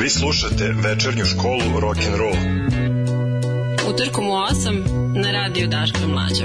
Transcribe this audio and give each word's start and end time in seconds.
Vi 0.00 0.10
slušate 0.10 0.74
večernju 0.84 1.24
školu 1.24 1.80
rock 1.80 1.98
and 2.06 2.16
roll. 2.16 2.36
Utorkom 3.94 4.26
u 4.26 4.32
8 4.32 5.22
na 5.22 5.30
radiju 5.30 5.68
Daška 5.68 6.06
Mlađa. 6.06 6.44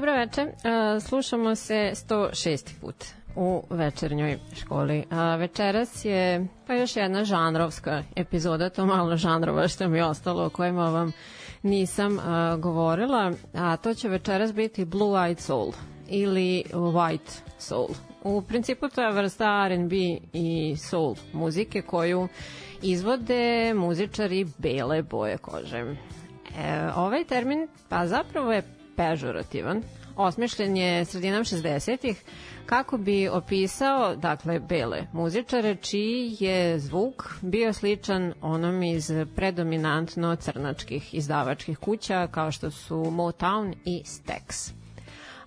Dobro 0.00 0.12
večer, 0.14 0.46
e, 0.46 0.52
slušamo 1.00 1.54
se 1.54 1.92
106. 1.94 2.80
put 2.80 2.94
u 3.36 3.62
večernjoj 3.70 4.38
školi. 4.54 5.04
A 5.10 5.36
večeras 5.36 6.04
je 6.04 6.46
pa 6.66 6.74
još 6.74 6.96
jedna 6.96 7.24
žanrovska 7.24 8.02
epizoda, 8.16 8.70
to 8.70 8.86
malo 8.86 9.16
žanrova 9.16 9.68
što 9.68 9.88
mi 9.88 9.98
je 9.98 10.04
ostalo 10.04 10.46
o 10.46 10.50
kojima 10.50 10.84
vam 10.84 11.12
nisam 11.62 12.18
a, 12.18 12.56
govorila, 12.56 13.32
a 13.54 13.76
to 13.76 13.94
će 13.94 14.08
večeras 14.08 14.52
biti 14.54 14.84
Blue 14.84 15.20
Eyed 15.20 15.38
Soul 15.38 15.72
ili 16.08 16.64
White 16.72 17.38
Soul. 17.58 17.88
U 18.24 18.42
principu 18.42 18.88
to 18.88 19.02
je 19.02 19.12
vrsta 19.12 19.66
R&B 19.66 19.96
i 20.32 20.76
soul 20.78 21.14
muzike 21.32 21.82
koju 21.82 22.28
izvode 22.82 23.74
muzičari 23.74 24.46
bele 24.58 25.02
boje 25.02 25.38
kože. 25.38 25.78
E, 25.78 25.94
ovaj 26.96 27.24
termin 27.24 27.68
pa 27.88 28.06
zapravo 28.06 28.52
je 28.52 28.79
pežorativan. 29.00 29.82
Osmišljen 30.16 30.76
je 30.76 31.04
sredinom 31.04 31.44
60-ih 31.44 32.22
kako 32.66 32.98
bi 32.98 33.28
opisao 33.28 34.16
dakle 34.16 34.58
bele 34.58 35.06
muzičare 35.12 35.74
čiji 35.74 36.36
je 36.40 36.78
zvuk 36.78 37.28
bio 37.40 37.72
sličan 37.72 38.32
onom 38.42 38.82
iz 38.82 39.10
predominantno 39.36 40.36
crnačkih 40.36 41.14
izdavačkih 41.14 41.78
kuća 41.78 42.26
kao 42.26 42.52
što 42.52 42.70
su 42.70 42.96
Motown 42.96 43.74
i 43.84 44.02
Stax. 44.04 44.72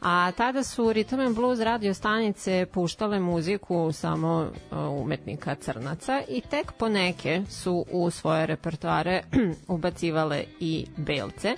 A 0.06 0.32
tada 0.32 0.64
su 0.64 0.84
Rhythm 0.84 1.26
and 1.26 1.36
Blues 1.36 1.60
radio 1.60 1.94
stanice 1.94 2.66
puštale 2.74 3.20
muziku 3.20 3.92
samo 3.92 4.52
uh, 4.72 4.78
umetnika 5.02 5.56
crnaca 5.56 6.22
i 6.30 6.42
tek 6.42 6.72
poneke 6.72 7.42
su 7.50 7.86
u 7.92 8.10
svoje 8.10 8.46
repertoare 8.46 9.24
ubacivale 9.68 10.44
i 10.60 10.86
belce, 10.98 11.56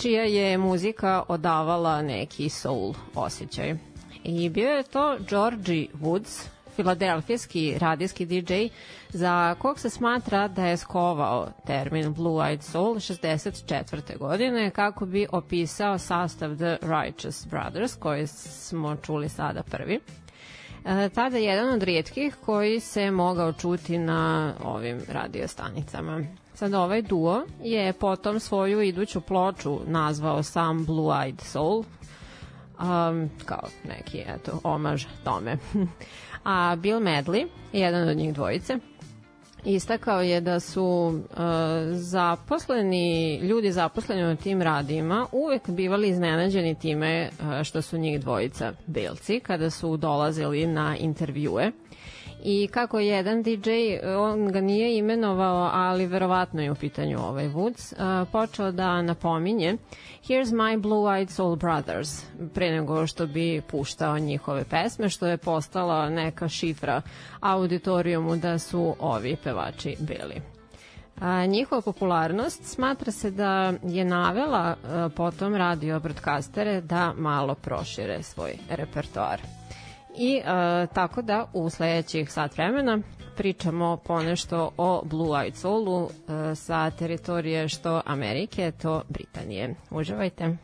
čija 0.00 0.22
je 0.24 0.58
muzika 0.58 1.22
odavala 1.28 2.02
neki 2.02 2.48
soul 2.48 2.94
osjećaj. 3.14 3.74
I 4.24 4.48
bio 4.48 4.70
je 4.70 4.82
to 4.82 5.16
Georgie 5.28 5.86
Woods, 5.94 6.46
filadelfijski 6.76 7.78
radijski 7.78 8.26
DJ 8.26 8.54
za 9.08 9.54
kog 9.54 9.78
se 9.78 9.90
smatra 9.90 10.48
da 10.48 10.66
je 10.66 10.76
skovao 10.76 11.48
termin 11.66 12.14
Blue 12.14 12.44
Eyed 12.44 12.60
Soul 12.60 12.94
64. 12.94 14.18
godine 14.18 14.70
kako 14.70 15.06
bi 15.06 15.26
opisao 15.32 15.98
sastav 15.98 16.56
The 16.56 16.76
Righteous 16.82 17.46
Brothers 17.46 17.94
koji 17.96 18.26
smo 18.26 18.96
čuli 18.96 19.28
sada 19.28 19.62
prvi. 19.62 20.00
E, 20.84 21.08
tada 21.08 21.36
je 21.36 21.44
jedan 21.44 21.74
od 21.74 21.82
rijetkih 21.82 22.36
koji 22.44 22.80
se 22.80 23.10
mogao 23.10 23.52
čuti 23.52 23.98
na 23.98 24.54
ovim 24.64 25.00
radiostanicama. 25.08 26.22
Sad 26.60 26.74
ovaj 26.74 27.02
duo 27.02 27.42
je 27.62 27.92
potom 27.92 28.40
svoju 28.40 28.82
iduću 28.82 29.20
ploču 29.20 29.78
nazvao 29.86 30.42
sam 30.42 30.84
Blue 30.84 31.16
Eyed 31.16 31.40
Soul, 31.40 31.78
um, 31.78 33.30
kao 33.44 33.68
neki 33.88 34.22
eto, 34.26 34.60
omaž 34.64 35.04
tome. 35.24 35.56
A 36.44 36.76
Bill 36.78 37.00
Medley, 37.00 37.46
jedan 37.72 38.08
od 38.08 38.16
njih 38.16 38.34
dvojice, 38.34 38.78
istakao 39.64 40.22
je 40.22 40.40
da 40.40 40.60
su 40.60 40.84
uh, 40.84 41.38
zaposleni, 41.92 43.38
ljudi 43.38 43.72
zaposleni 43.72 44.32
u 44.32 44.36
tim 44.36 44.62
radima 44.62 45.26
uvek 45.32 45.70
bivali 45.70 46.08
iznenađeni 46.08 46.74
time 46.74 47.28
uh, 47.28 47.62
što 47.62 47.82
su 47.82 47.98
njih 47.98 48.20
dvojica 48.20 48.72
belci 48.86 49.40
kada 49.40 49.70
su 49.70 49.96
dolazili 49.96 50.66
na 50.66 50.96
intervjue 50.96 51.72
i 52.44 52.68
kako 52.72 52.98
je 52.98 53.06
jedan 53.06 53.42
DJ, 53.42 53.70
on 54.18 54.48
ga 54.52 54.60
nije 54.60 54.98
imenovao, 54.98 55.70
ali 55.72 56.06
verovatno 56.06 56.62
je 56.62 56.70
u 56.70 56.74
pitanju 56.74 57.18
ovaj 57.18 57.48
Woods, 57.48 57.94
počeo 58.32 58.72
da 58.72 59.02
napominje 59.02 59.76
Here's 60.22 60.52
my 60.52 60.76
blue-eyed 60.76 61.28
soul 61.30 61.56
brothers, 61.56 62.22
pre 62.54 62.70
nego 62.70 63.06
što 63.06 63.26
bi 63.26 63.62
puštao 63.70 64.18
njihove 64.18 64.64
pesme, 64.64 65.08
što 65.08 65.26
je 65.26 65.36
postala 65.36 66.08
neka 66.08 66.48
šifra 66.48 67.02
auditorijumu 67.40 68.36
da 68.36 68.58
su 68.58 68.94
ovi 68.98 69.36
pevači 69.44 69.96
bili. 70.00 70.40
A, 71.20 71.46
njihova 71.46 71.80
popularnost 71.82 72.64
smatra 72.64 73.12
se 73.12 73.30
da 73.30 73.72
je 73.82 74.04
navela 74.04 74.76
a, 74.84 75.08
potom 75.16 75.54
radio 75.54 76.00
broadcastere 76.00 76.80
da 76.80 77.12
malo 77.16 77.54
prošire 77.54 78.22
svoj 78.22 78.52
repertoar. 78.70 79.59
I 80.16 80.36
e, 80.36 80.42
tako 80.86 81.22
da 81.22 81.46
u 81.52 81.70
sledećih 81.70 82.32
sat 82.32 82.54
vremena 82.54 82.98
pričamo 83.36 83.96
ponešto 83.96 84.70
o 84.76 85.02
Blue 85.04 85.28
Eyed 85.30 85.54
Soulu 85.54 86.08
e, 86.08 86.54
sa 86.54 86.90
teritorije 86.90 87.68
što 87.68 88.02
Amerike, 88.06 88.72
to 88.72 89.02
Britanije. 89.08 89.74
Uživajte! 89.90 90.56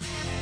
Can 0.00 0.33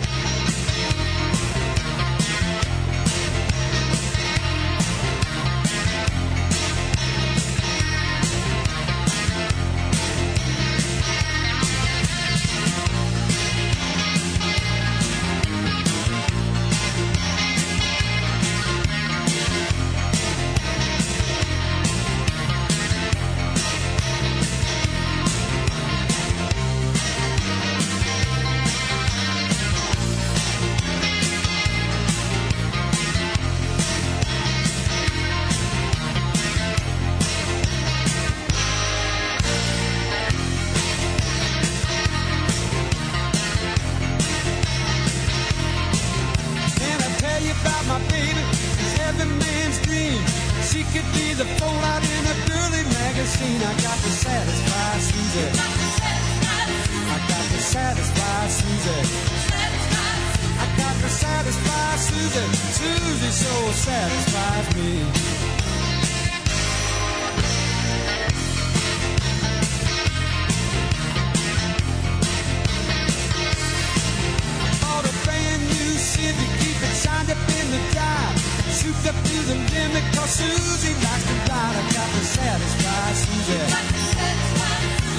Shoot 79.03 79.15
up 79.17 79.25
to 79.25 79.37
the 79.51 79.55
limit, 79.55 80.05
cause 80.15 80.31
Susie 80.31 80.95
likes 80.95 81.27
to 81.27 81.35
ride. 81.51 81.75
I 81.75 81.83
got 81.91 82.09
to 82.09 82.23
satisfy 82.23 83.13
Susie. 83.15 83.59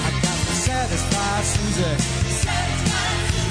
I 0.03 0.11
got 0.23 0.39
to 0.39 0.55
satisfy 0.55 1.41
Susie. 1.41 1.97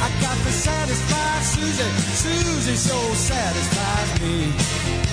I 0.00 0.08
got 0.22 0.36
to 0.38 0.52
satisfy 0.52 1.40
Susie. 1.42 1.92
Susie 2.16 2.76
so 2.76 2.96
satisfies 3.12 4.22
me. 4.22 5.11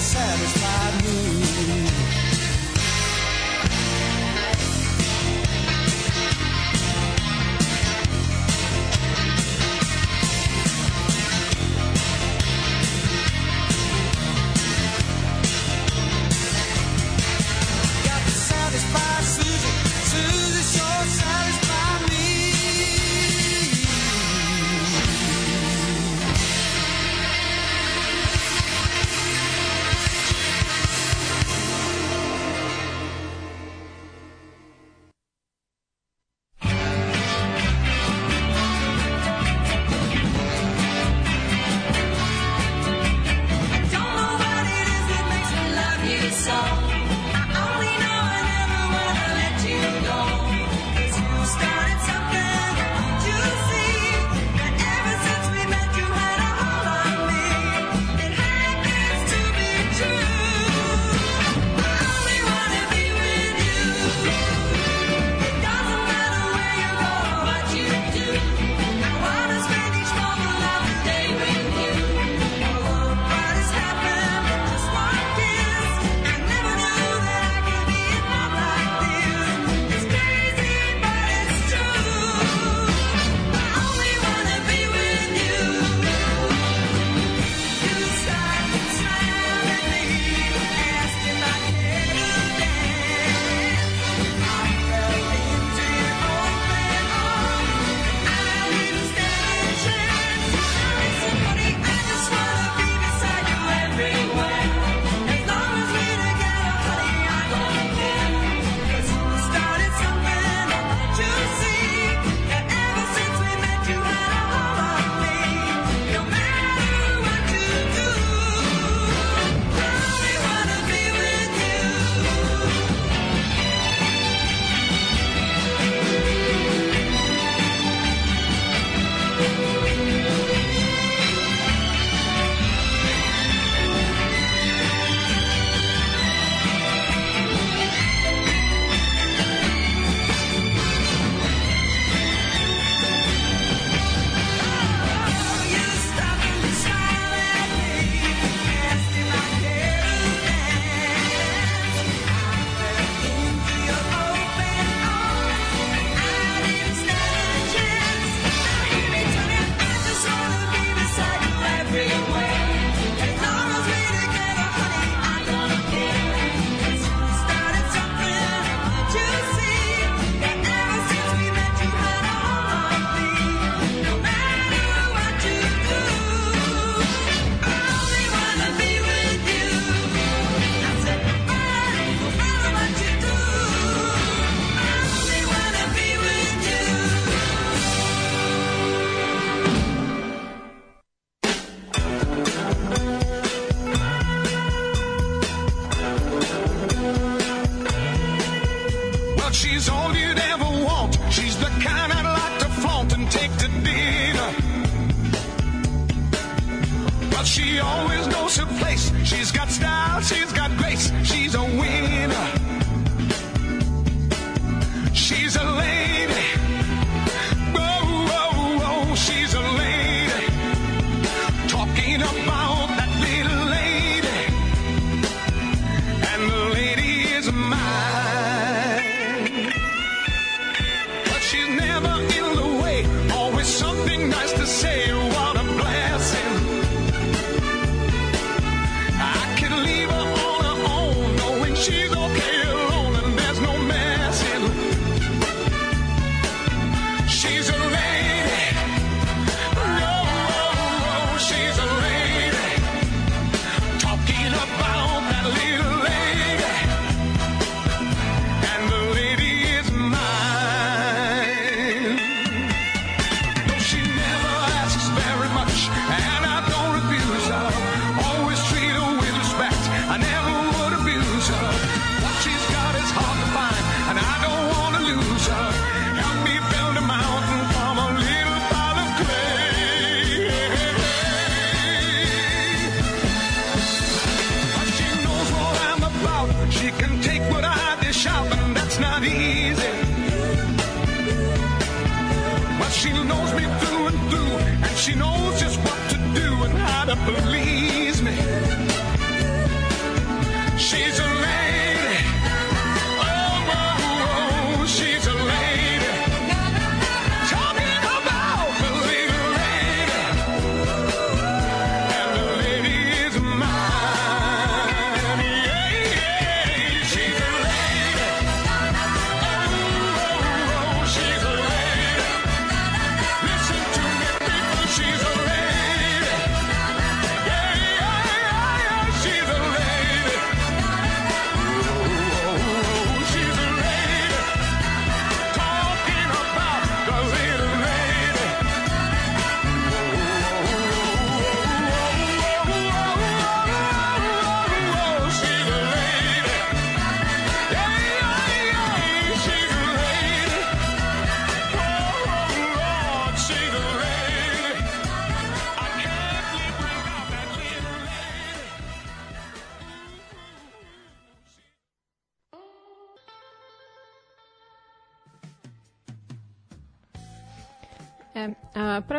Satisfied 0.00 1.04
me. 1.04 1.37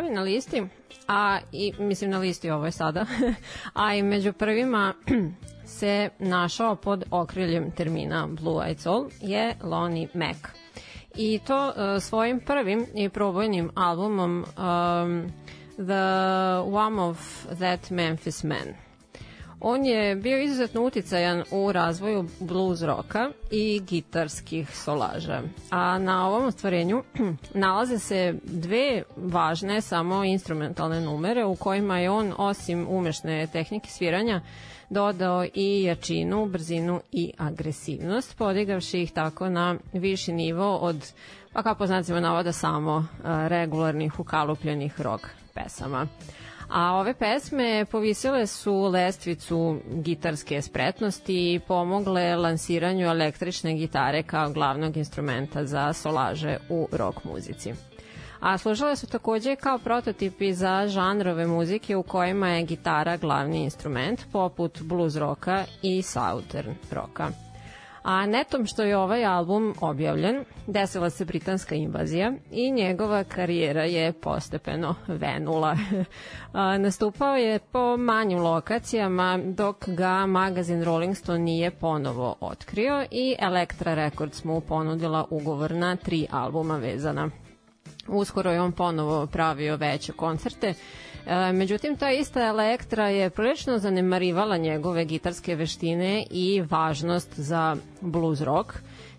Prvi 0.09 0.15
na 0.15 0.21
listi, 0.21 0.63
a 1.07 1.39
i 1.51 1.73
mislim 1.79 2.11
na 2.11 2.19
listi 2.19 2.49
ovo 2.49 2.65
je 2.65 2.71
sada, 2.71 3.05
a 3.73 3.95
i 3.95 4.03
među 4.03 4.33
prvima 4.33 4.93
se 5.79 6.09
našao 6.19 6.75
pod 6.75 7.03
okriljem 7.11 7.71
termina 7.71 8.27
Blue 8.27 8.65
Eyed 8.65 8.77
Soul 8.77 9.09
je 9.21 9.55
Lonnie 9.63 10.07
Mac. 10.13 10.37
I 11.15 11.39
to 11.47 11.73
e, 11.75 11.99
svojim 11.99 12.39
prvim 12.39 12.85
i 12.95 13.09
probojnim 13.09 13.71
albumom 13.75 14.37
um, 14.37 15.31
The 15.75 16.03
One 16.65 17.01
of 17.01 17.45
That 17.59 17.89
Memphis 17.89 18.43
Man. 18.43 18.88
On 19.61 19.85
je 19.85 20.15
bio 20.15 20.39
izuzetno 20.39 20.81
uticajan 20.81 21.43
u 21.51 21.71
razvoju 21.71 22.25
blues 22.39 22.81
roka 22.81 23.29
i 23.51 23.81
gitarskih 23.87 24.77
solaža. 24.77 25.41
A 25.69 25.99
na 25.99 26.27
ovom 26.27 26.45
ostvarenju 26.45 27.03
nalaze 27.53 27.99
se 27.99 28.33
dve 28.43 29.03
važne 29.15 29.81
samo 29.81 30.23
instrumentalne 30.23 31.01
numere 31.01 31.45
u 31.45 31.55
kojima 31.55 31.99
je 31.99 32.09
on 32.09 32.33
osim 32.37 32.87
umešne 32.89 33.47
tehnike 33.47 33.89
sviranja 33.89 34.41
dodao 34.89 35.45
i 35.53 35.83
jačinu, 35.83 36.45
brzinu 36.45 37.01
i 37.11 37.31
agresivnost, 37.37 38.37
podigavši 38.37 39.01
ih 39.01 39.11
tako 39.11 39.49
na 39.49 39.75
viši 39.93 40.33
nivo 40.33 40.75
od, 40.75 41.11
pa 41.53 41.63
kako 41.63 41.87
znacimo 41.87 42.19
navoda, 42.19 42.51
samo 42.51 43.05
a, 43.23 43.47
regularnih 43.47 44.19
ukalupljenih 44.19 45.01
rock 45.01 45.27
pesama. 45.53 46.07
A 46.69 46.93
ove 46.93 47.13
pesme 47.13 47.85
povisile 47.85 48.47
su 48.47 48.73
lestvicu 48.87 49.79
gitarske 49.93 50.61
spretnosti 50.61 51.53
i 51.53 51.59
pomogle 51.59 52.35
lansiranju 52.35 53.07
električne 53.07 53.73
gitare 53.73 54.23
kao 54.23 54.51
glavnog 54.51 54.97
instrumenta 54.97 55.65
za 55.65 55.93
solaže 55.93 56.57
u 56.69 56.87
rock 56.91 57.23
muzici. 57.23 57.73
A 58.39 58.57
služile 58.57 58.95
su 58.95 59.07
takođe 59.07 59.55
kao 59.55 59.77
prototipi 59.77 60.53
za 60.53 60.87
žanrove 60.87 61.47
muzike 61.47 61.95
u 61.95 62.03
kojima 62.03 62.47
je 62.49 62.63
gitara 62.63 63.17
glavni 63.17 63.63
instrument, 63.63 64.21
poput 64.31 64.81
blues 64.81 65.15
roka 65.15 65.63
i 65.81 66.01
southern 66.01 66.75
roka. 66.91 67.48
A 68.03 68.25
netom 68.25 68.65
što 68.65 68.83
je 68.83 68.97
ovaj 68.97 69.25
album 69.25 69.75
objavljen, 69.81 70.45
desila 70.67 71.09
se 71.09 71.25
britanska 71.25 71.75
invazija 71.75 72.33
i 72.51 72.71
njegova 72.71 73.23
karijera 73.23 73.83
je 73.83 74.13
postepeno 74.13 74.95
venula. 75.07 75.77
Nastupao 76.83 77.35
je 77.35 77.59
po 77.59 77.97
manjim 77.97 78.39
lokacijama 78.39 79.39
dok 79.43 79.89
ga 79.89 80.25
magazin 80.25 80.83
Rolling 80.83 81.17
Stone 81.17 81.39
nije 81.39 81.71
ponovo 81.71 82.35
otkrio 82.39 83.05
i 83.11 83.35
Elektra 83.39 83.93
Records 83.93 84.43
mu 84.43 84.61
ponudila 84.61 85.25
ugovor 85.29 85.71
na 85.71 85.95
tri 85.95 86.27
albuma 86.31 86.77
vezana 86.77 87.29
uskoro 88.09 88.51
je 88.51 88.61
on 88.61 88.71
ponovo 88.71 89.27
pravio 89.27 89.75
veće 89.75 90.11
koncerte. 90.11 90.73
E, 91.25 91.51
međutim, 91.53 91.97
ta 91.97 92.11
ista 92.11 92.41
Elektra 92.41 93.09
je 93.09 93.29
prilično 93.29 93.77
zanemarivala 93.77 94.57
njegove 94.57 95.05
gitarske 95.05 95.55
veštine 95.55 96.25
i 96.31 96.61
važnost 96.61 97.29
za 97.33 97.75
blues 98.01 98.41
rock, 98.41 98.73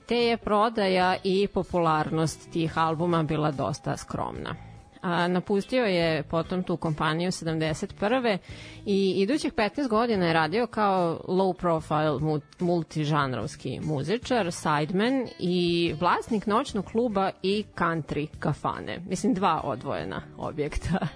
te 0.07 0.17
je 0.17 0.37
prodaja 0.37 1.17
i 1.25 1.49
popularnost 1.49 2.51
tih 2.53 2.79
albuma 2.79 3.23
bila 3.23 3.51
dosta 3.51 3.97
skromna. 3.97 4.55
A, 5.03 5.29
napustio 5.29 5.85
je 5.85 6.23
potom 6.23 6.63
tu 6.63 6.77
kompaniju 6.77 7.31
71. 7.31 8.39
i 8.87 9.11
idućih 9.13 9.53
15 9.53 9.89
godina 9.89 10.27
je 10.27 10.33
radio 10.33 10.67
kao 10.67 11.21
low 11.29 11.53
profile 11.53 12.19
mu- 12.21 12.41
multižanrovski 12.61 13.81
muzičar, 13.83 14.53
sideman 14.53 15.27
i 15.39 15.95
vlasnik 16.01 16.47
noćnog 16.47 16.85
kluba 16.85 17.31
i 17.43 17.65
country 17.77 18.27
kafane. 18.39 18.99
Mislim, 19.09 19.35
dva 19.35 19.61
odvojena 19.65 20.23
objekta. 20.39 21.07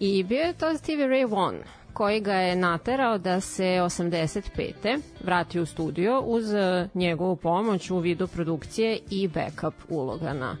I 0.00 0.22
bio 0.24 0.40
je 0.40 0.52
to 0.52 0.76
Stevie 0.76 1.06
Ray 1.06 1.30
Vaughan, 1.30 1.56
koji 1.92 2.20
ga 2.20 2.34
je 2.34 2.56
naterao 2.56 3.18
da 3.18 3.40
se 3.40 3.64
85. 3.64 5.00
vrati 5.24 5.60
u 5.60 5.66
studio 5.66 6.20
uz 6.20 6.54
eh, 6.54 6.88
njegovu 6.94 7.36
pomoć 7.36 7.90
u 7.90 7.98
vidu 7.98 8.26
produkcije 8.26 8.98
i 9.10 9.28
backup 9.28 9.74
uloga 9.88 10.32
na 10.32 10.56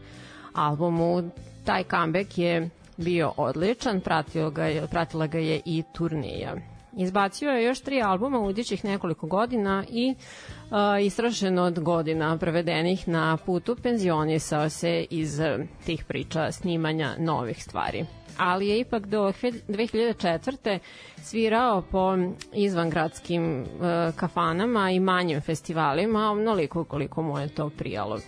albumu. 0.52 1.30
Taj 1.64 1.84
comeback 1.84 2.38
je 2.38 2.70
bio 2.96 3.32
odličan, 3.36 4.00
pratio 4.00 4.50
ga 4.50 4.64
je, 4.64 4.86
pratila 4.86 5.26
ga 5.26 5.38
je 5.38 5.60
i 5.64 5.82
turneja. 5.94 6.54
Izbacio 6.96 7.50
je 7.50 7.64
još 7.64 7.80
tri 7.80 8.02
albuma 8.02 8.40
u 8.40 8.50
idućih 8.50 8.84
nekoliko 8.84 9.26
godina 9.26 9.84
i 9.90 10.14
uh, 10.14 11.06
istrošen 11.06 11.58
od 11.58 11.80
godina 11.80 12.38
prevedenih 12.38 13.08
na 13.08 13.36
putu 13.36 13.76
penzionisao 13.82 14.68
se 14.68 15.06
iz 15.10 15.40
eh, 15.40 15.58
tih 15.86 16.04
priča 16.04 16.52
snimanja 16.52 17.14
novih 17.18 17.62
stvari 17.62 18.06
ali 18.38 18.68
je 18.68 18.78
ipak 18.80 19.06
do 19.06 19.32
2004. 19.68 20.78
svirao 21.18 21.82
po 21.82 22.16
izvangradskim 22.52 23.60
uh, 23.62 23.66
kafanama 24.16 24.90
i 24.90 25.00
manjim 25.00 25.40
festivalima, 25.40 26.30
onoliko 26.30 26.84
koliko 26.84 27.22
mu 27.22 27.38
je 27.38 27.48
to 27.48 27.70
prijalo. 27.70 28.18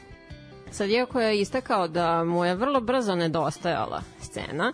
Sad, 0.70 0.90
iako 0.90 1.20
je 1.20 1.40
istakao 1.40 1.88
da 1.88 2.24
mu 2.24 2.44
je 2.44 2.54
vrlo 2.54 2.80
brzo 2.80 3.14
nedostajala 3.14 4.02
scena, 4.20 4.72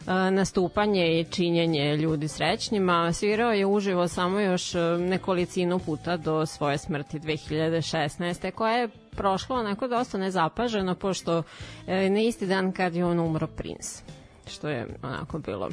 uh, 0.00 0.06
nastupanje 0.30 1.20
i 1.20 1.24
činjenje 1.24 1.96
ljudi 1.96 2.28
srećnima, 2.28 3.12
svirao 3.12 3.52
je 3.52 3.66
uživo 3.66 4.08
samo 4.08 4.40
još 4.40 4.74
uh, 4.74 4.80
nekolicinu 5.00 5.78
puta 5.78 6.16
do 6.16 6.46
svoje 6.46 6.78
smrti 6.78 7.18
2016. 7.18 8.50
koja 8.50 8.76
je 8.76 8.88
prošlo 9.10 9.56
onako 9.56 9.88
dosta 9.88 10.18
nezapaženo, 10.18 10.94
pošto 10.94 11.42
e, 11.86 12.10
na 12.10 12.20
isti 12.20 12.46
dan 12.46 12.72
kad 12.72 12.94
je 12.94 13.04
on 13.04 13.20
umro 13.20 13.46
Prince 13.46 14.02
što 14.50 14.68
je 14.68 14.86
onako 15.02 15.38
bilo 15.38 15.68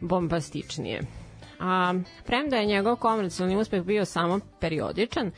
bombastičnije. 0.00 1.02
A, 1.60 1.94
premda 2.26 2.56
je 2.56 2.66
njegov 2.66 2.96
komercijalni 2.96 3.56
uspeh 3.56 3.82
bio 3.82 4.04
samo 4.04 4.40
periodičan, 4.60 5.30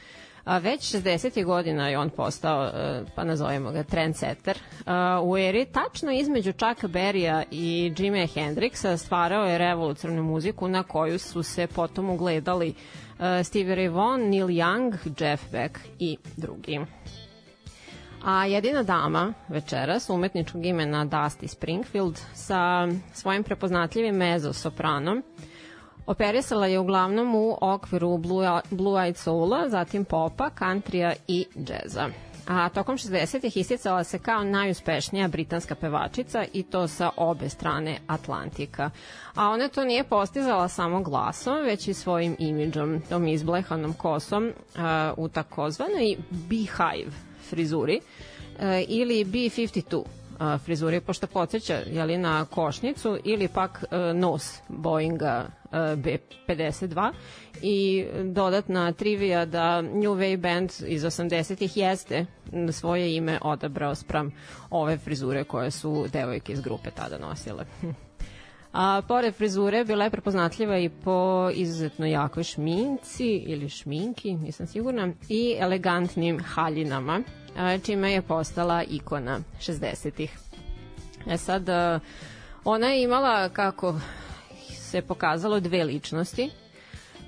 a 0.44 0.58
već 0.58 0.94
60. 0.94 1.44
godina 1.44 1.88
je 1.88 1.98
on 1.98 2.10
postao, 2.10 2.66
e, 2.66 3.02
pa 3.14 3.24
nazovemo 3.24 3.72
ga, 3.72 3.82
trendsetter. 3.82 4.58
A, 4.86 5.20
U 5.24 5.38
eri 5.38 5.64
tačno 5.64 6.12
između 6.12 6.52
Chucka 6.52 6.88
Berrya 6.88 7.44
i 7.50 7.92
Jimi 7.98 8.26
Hendrixa 8.26 8.96
stvarao 8.96 9.44
je 9.44 9.58
revolucionarnu 9.58 10.22
muziku 10.22 10.68
na 10.68 10.82
koju 10.82 11.18
su 11.18 11.42
se 11.42 11.66
potom 11.66 12.10
ugledali 12.10 12.74
e, 13.20 13.44
Stevie 13.44 13.76
Ray 13.76 13.94
Vaughan, 13.94 14.20
Neil 14.20 14.46
Young, 14.46 14.96
Jeff 15.20 15.44
Beck 15.52 15.78
i 15.98 16.16
drugi. 16.36 16.80
A 18.24 18.44
jedina 18.44 18.82
dama 18.82 19.32
večeras, 19.48 20.10
umetničkog 20.10 20.66
imena 20.66 21.06
Dusty 21.06 21.46
Springfield, 21.46 22.20
sa 22.34 22.88
svojim 23.12 23.44
prepoznatljivim 23.44 24.14
mezzo-sopranom, 24.14 25.22
operisala 26.06 26.66
je 26.66 26.78
uglavnom 26.78 27.34
u 27.34 27.58
okviru 27.60 28.18
Blue, 28.18 28.60
Blue 28.70 29.02
Eyed 29.02 29.16
Soula, 29.16 29.68
zatim 29.68 30.04
popa, 30.04 30.50
countrya 30.58 31.14
i 31.28 31.46
džeza. 31.56 32.08
a 32.48 32.68
tokom 32.68 32.96
60-ih 32.96 33.56
isticala 33.56 34.04
se 34.04 34.18
kao 34.18 34.44
najuspešnija 34.44 35.28
britanska 35.28 35.74
pevačica 35.74 36.44
i 36.52 36.62
to 36.62 36.88
sa 36.88 37.10
obe 37.16 37.48
strane 37.48 37.98
Atlantika. 38.06 38.90
A 39.34 39.48
ona 39.48 39.68
to 39.68 39.84
nije 39.84 40.04
postizala 40.04 40.68
samo 40.68 41.02
glasom, 41.02 41.56
već 41.64 41.88
i 41.88 41.94
svojim 41.94 42.36
imidžom, 42.38 43.02
tom 43.08 43.26
izblehanom 43.26 43.92
kosom 43.92 44.52
a, 44.76 45.14
u 45.16 45.28
takozvanoj 45.28 46.16
Beehive 46.30 47.12
frizuri 47.44 48.00
e, 48.58 48.84
ili 48.88 49.24
B52 49.24 50.02
a, 50.38 50.58
frizuri, 50.58 51.00
pošto 51.00 51.26
podsjeća 51.26 51.74
jeli, 51.86 52.18
na 52.18 52.44
košnicu 52.44 53.18
ili 53.24 53.48
pak 53.48 53.84
e, 53.90 54.14
nos 54.14 54.58
Boeinga 54.68 55.46
e, 55.64 55.76
B52 55.76 57.12
i 57.62 58.04
dodatna 58.24 58.92
trivija 58.92 59.44
da 59.44 59.82
New 59.82 60.12
Wave 60.12 60.36
Band 60.36 60.70
iz 60.86 61.02
80-ih 61.02 61.76
jeste 61.76 62.26
svoje 62.72 63.16
ime 63.16 63.38
odabrao 63.42 63.94
spram 63.94 64.30
ove 64.70 64.98
frizure 64.98 65.44
koje 65.44 65.70
su 65.70 66.06
devojke 66.12 66.52
iz 66.52 66.60
grupe 66.60 66.90
tada 66.90 67.18
nosile. 67.18 67.64
A 68.76 69.02
pored 69.08 69.34
frizure 69.34 69.84
bila 69.84 70.04
je 70.04 70.10
prepoznatljiva 70.10 70.78
i 70.78 70.88
po 70.88 71.50
izuzetno 71.54 72.06
jakoj 72.06 72.42
šminci 72.42 73.26
ili 73.26 73.68
šminki, 73.68 74.34
nisam 74.34 74.66
sigurna, 74.66 75.12
i 75.28 75.56
elegantnim 75.58 76.40
haljinama, 76.42 77.20
čime 77.84 78.12
je 78.12 78.22
postala 78.22 78.82
ikona 78.82 79.40
60-ih. 79.60 80.38
E 81.26 81.38
sad, 81.38 81.68
ona 82.64 82.86
je 82.88 83.02
imala, 83.02 83.48
kako 83.48 83.94
se 84.70 85.02
pokazalo, 85.02 85.60
dve 85.60 85.84
ličnosti, 85.84 86.50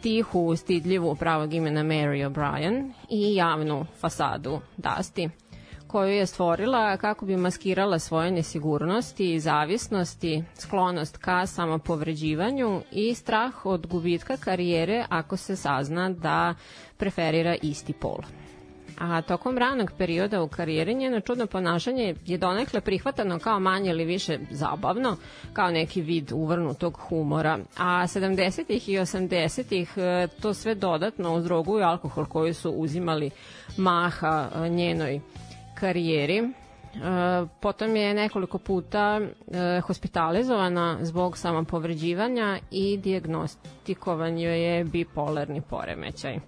tihu, 0.02 0.56
stidljivu 0.56 1.14
pravog 1.14 1.54
imena 1.54 1.82
Mary 1.82 2.30
O'Brien 2.30 2.92
i 3.10 3.34
javnu 3.34 3.86
fasadu 4.00 4.60
Dusty 4.76 5.30
koju 5.86 6.08
je 6.12 6.26
stvorila 6.26 6.96
kako 6.96 7.26
bi 7.26 7.36
maskirala 7.36 7.98
svoje 7.98 8.30
nesigurnosti, 8.30 9.40
zavisnosti, 9.40 10.44
sklonost 10.58 11.16
ka 11.16 11.46
samopovređivanju 11.46 12.82
i 12.92 13.14
strah 13.14 13.66
od 13.66 13.86
gubitka 13.86 14.36
karijere 14.36 15.04
ako 15.08 15.36
se 15.36 15.56
sazna 15.56 16.10
da 16.10 16.54
preferira 16.96 17.56
isti 17.62 17.92
pol. 17.92 18.18
A 18.98 19.22
tokom 19.22 19.58
ranog 19.58 19.90
perioda 19.98 20.42
u 20.42 20.48
karijeri 20.48 20.94
njeno 20.94 21.20
čudno 21.20 21.46
ponašanje 21.46 22.14
je 22.26 22.38
donekle 22.38 22.80
prihvatano 22.80 23.38
kao 23.38 23.60
manje 23.60 23.90
ili 23.90 24.04
više 24.04 24.38
zabavno, 24.50 25.16
kao 25.52 25.70
neki 25.70 26.00
vid 26.02 26.32
uvrnutog 26.32 26.96
humora. 27.00 27.58
A 27.76 28.02
70-ih 28.06 28.88
i 28.88 28.98
80-ih 28.98 29.92
e, 29.96 30.28
to 30.42 30.54
sve 30.54 30.74
dodatno 30.74 31.34
uz 31.34 31.44
drogu 31.44 31.78
i 31.78 31.82
alkohol 31.82 32.24
koji 32.26 32.54
su 32.54 32.70
uzimali 32.70 33.30
maha 33.76 34.48
e, 34.54 34.68
njenoj 34.68 35.20
karijeri. 35.76 36.38
E, 36.38 36.48
Potom 37.60 37.96
je 37.96 38.14
nekoliko 38.14 38.58
puta 38.58 39.20
e, 39.20 39.80
hospitalizovana 39.80 40.98
zbog 41.00 41.38
samopovređivanja 41.38 42.58
i 42.70 42.96
diagnostikovan 42.96 44.38
joj 44.38 44.60
je 44.68 44.84
bipolarni 44.84 45.60
poremećaj. 45.60 46.34
E, 46.34 46.40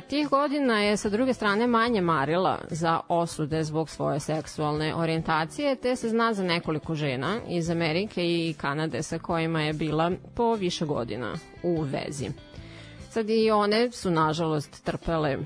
Tih 0.00 0.28
godina 0.28 0.80
je 0.80 0.96
sa 0.96 1.08
druge 1.08 1.34
strane 1.34 1.66
manje 1.66 2.00
marila 2.00 2.58
za 2.70 3.00
osude 3.08 3.64
zbog 3.64 3.90
svoje 3.90 4.20
seksualne 4.20 4.94
orijentacije, 4.94 5.76
te 5.76 5.96
se 5.96 6.08
zna 6.08 6.32
za 6.34 6.44
nekoliko 6.44 6.94
žena 6.94 7.36
iz 7.48 7.70
Amerike 7.70 8.22
i 8.22 8.54
Kanade 8.54 9.02
sa 9.02 9.18
kojima 9.18 9.62
je 9.62 9.72
bila 9.72 10.10
po 10.34 10.54
više 10.54 10.84
godina 10.86 11.32
u 11.62 11.80
vezi. 11.82 12.30
Sad 13.10 13.30
i 13.30 13.50
one 13.50 13.90
su 13.92 14.10
nažalost 14.10 14.84
trpele 14.84 15.36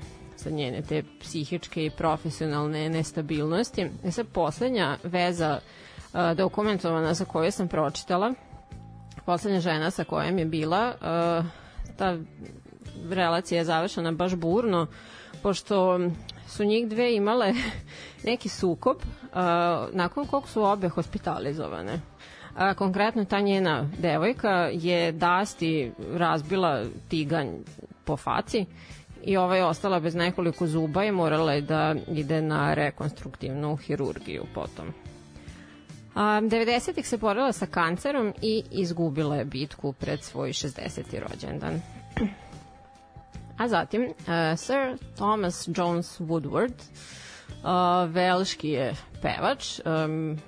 sa 0.41 0.49
njene 0.49 0.81
te 0.81 1.03
psihičke 1.19 1.85
i 1.85 1.89
profesionalne 1.89 2.89
nestabilnosti. 2.89 3.85
E 4.03 4.11
sad 4.11 4.27
poslednja 4.27 4.97
veza 5.03 5.59
uh, 5.59 6.19
dokumentovana 6.33 7.15
sa 7.15 7.25
koju 7.25 7.51
sam 7.51 7.67
pročitala, 7.67 8.33
poslednja 9.25 9.59
žena 9.59 9.91
sa 9.91 10.03
kojom 10.03 10.37
je 10.37 10.45
bila, 10.45 10.83
uh, 10.91 11.45
ta 11.97 12.17
relacija 13.09 13.57
je 13.57 13.65
završena 13.65 14.11
baš 14.11 14.35
burno, 14.35 14.87
pošto 15.43 15.99
su 16.47 16.63
njih 16.63 16.87
dve 16.87 17.15
imale 17.15 17.53
neki 18.29 18.49
sukob 18.49 18.97
uh, 18.97 19.37
nakon 19.93 20.25
kog 20.27 20.47
su 20.49 20.63
obe 20.63 20.89
hospitalizovane. 20.89 21.99
A, 22.55 22.73
konkretno 22.73 23.25
ta 23.25 23.39
njena 23.39 23.89
devojka 23.99 24.69
je 24.73 25.11
Dasti 25.11 25.91
razbila 26.13 26.83
tiganj 27.09 27.47
po 28.05 28.17
faci 28.17 28.65
i 29.23 29.37
ova 29.37 29.55
je 29.55 29.65
ostala 29.65 29.99
bez 29.99 30.15
nekoliko 30.15 30.67
zuba 30.67 31.03
i 31.03 31.11
morala 31.11 31.53
je 31.53 31.61
da 31.61 31.95
ide 32.07 32.41
na 32.41 32.73
rekonstruktivnu 32.73 33.75
hirurgiju 33.75 34.43
potom. 34.53 34.93
A, 36.15 36.21
90-ih 36.41 37.07
se 37.07 37.17
borila 37.17 37.51
sa 37.51 37.65
kancerom 37.65 38.33
i 38.41 38.63
izgubila 38.71 39.35
je 39.35 39.45
bitku 39.45 39.93
pred 39.93 40.23
svoj 40.23 40.49
60. 40.49 41.19
rođendan. 41.29 41.81
A 43.57 43.67
zatim, 43.67 44.01
uh, 44.03 44.57
Sir 44.57 44.97
Thomas 45.15 45.69
Jones 45.75 46.19
Woodward, 46.19 46.73
uh, 46.73 48.13
velški 48.13 48.69
je 48.69 48.95
pevač, 49.21 49.79
um, 49.85 50.39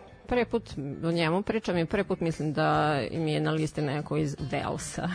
put 0.51 0.69
o 1.03 1.12
njemu 1.12 1.41
pričam 1.41 1.77
i 1.77 1.86
prvi 1.86 2.03
put 2.03 2.19
mislim 2.19 2.53
da 2.53 2.99
mi 3.12 3.33
je 3.33 3.41
na 3.41 3.51
listi 3.51 3.81
neko 3.81 4.17
iz 4.17 4.36
Velsa. 4.51 5.09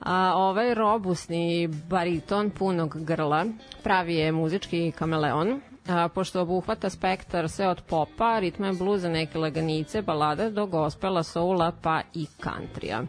A 0.00 0.32
ovaj 0.36 0.74
robusni 0.74 1.68
bariton 1.68 2.50
punog 2.50 3.04
grla 3.04 3.44
pravi 3.82 4.14
je 4.14 4.32
muzički 4.32 4.92
kameleon, 4.92 5.60
a, 5.88 6.08
pošto 6.08 6.40
obuhvata 6.40 6.90
spektar 6.90 7.48
sve 7.48 7.68
od 7.68 7.82
popa, 7.82 8.38
ritma 8.38 8.72
bluza, 8.72 9.08
neke 9.08 9.38
laganice, 9.38 10.02
balade 10.02 10.50
do 10.50 10.66
gospela, 10.66 11.22
soula 11.22 11.72
pa 11.82 12.00
i 12.14 12.26
kantrija. 12.40 13.02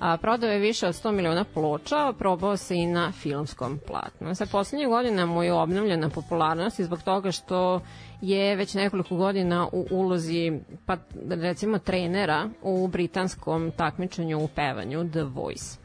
A, 0.00 0.16
prodao 0.16 0.50
je 0.50 0.58
više 0.58 0.86
od 0.86 0.94
100 0.94 1.12
miliona 1.12 1.44
ploča, 1.44 2.12
probao 2.18 2.56
se 2.56 2.76
i 2.76 2.86
na 2.86 3.12
filmskom 3.12 3.80
platnu. 3.86 4.34
Sa 4.34 4.46
poslednjih 4.46 4.88
godina 4.88 5.26
mu 5.26 5.42
je 5.42 5.52
obnovljena 5.52 6.08
popularnost 6.08 6.78
i 6.78 6.84
zbog 6.84 7.02
toga 7.02 7.30
što 7.30 7.80
je 8.20 8.56
već 8.56 8.74
nekoliko 8.74 9.16
godina 9.16 9.68
u 9.72 9.86
ulozi, 9.90 10.60
pa 10.86 10.96
recimo 11.28 11.78
trenera 11.78 12.48
u 12.62 12.88
britanskom 12.88 13.72
takmičenju 13.76 14.38
u 14.38 14.48
pevanju 14.48 15.10
The 15.10 15.22
Voice. 15.22 15.79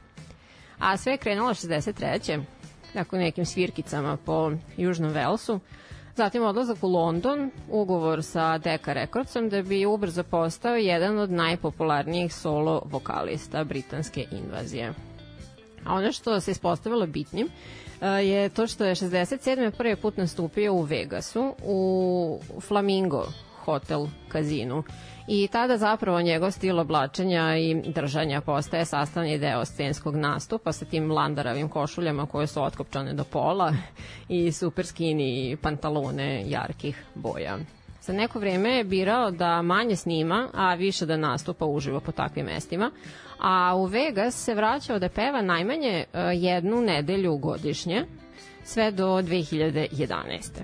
A 0.79 0.97
sve 0.97 1.11
je 1.11 1.17
krenulo 1.17 1.49
63. 1.53 2.43
Tako 2.93 3.17
nekim 3.17 3.45
svirkicama 3.45 4.17
po 4.25 4.51
Južnom 4.77 5.11
Velsu. 5.11 5.59
Zatim 6.15 6.43
odlazak 6.43 6.83
u 6.83 6.87
London, 6.87 7.51
ugovor 7.69 8.23
sa 8.23 8.57
Decca 8.57 8.93
Recordsom 8.93 9.49
da 9.49 9.61
bi 9.61 9.85
ubrzo 9.85 10.23
postao 10.23 10.75
jedan 10.75 11.19
od 11.19 11.31
najpopularnijih 11.31 12.33
solo 12.33 12.81
vokalista 12.85 13.63
britanske 13.63 14.25
invazije. 14.31 14.93
A 15.85 15.93
ono 15.93 16.11
što 16.11 16.39
se 16.39 16.51
ispostavilo 16.51 17.07
bitnim 17.07 17.47
e, 18.01 18.07
je 18.07 18.49
to 18.49 18.67
što 18.67 18.85
je 18.85 18.95
67. 18.95 19.71
prvi 19.71 19.95
put 19.95 20.17
nastupio 20.17 20.73
u 20.73 20.81
Vegasu 20.81 21.55
u 21.63 22.39
Flamingo 22.61 23.25
hotel 23.65 24.07
kazinu 24.27 24.83
i 25.27 25.47
tada 25.47 25.77
zapravo 25.77 26.21
njegov 26.21 26.51
stil 26.51 26.79
oblačenja 26.79 27.57
i 27.57 27.81
držanja 27.85 28.41
postaje 28.41 28.85
sastavni 28.85 29.37
deo 29.37 29.65
scenskog 29.65 30.15
nastupa 30.15 30.71
sa 30.71 30.85
tim 30.85 31.11
landaravim 31.11 31.69
košuljama 31.69 32.25
koje 32.25 32.47
su 32.47 32.63
otkopčane 32.63 33.13
do 33.13 33.23
pola 33.23 33.73
i 34.29 34.51
super 34.51 34.85
skini 34.85 35.57
pantalone 35.61 36.43
jarkih 36.45 37.03
boja. 37.15 37.57
Za 38.01 38.13
neko 38.13 38.39
vreme 38.39 38.69
je 38.69 38.83
birao 38.83 39.31
da 39.31 39.61
manje 39.61 39.95
snima, 39.95 40.49
a 40.53 40.73
više 40.75 41.05
da 41.05 41.17
nastupa 41.17 41.65
uživo 41.65 41.99
po 41.99 42.11
takvim 42.11 42.45
mestima, 42.45 42.91
a 43.39 43.75
u 43.75 43.85
Vegas 43.85 44.35
se 44.35 44.53
vraćao 44.53 44.99
da 44.99 45.09
peva 45.09 45.41
najmanje 45.41 45.89
e, 45.89 46.05
jednu 46.33 46.81
nedelju 46.81 47.37
godišnje, 47.37 48.05
sve 48.63 48.91
do 48.91 49.05
2011. 49.05 50.61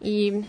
I 0.00 0.42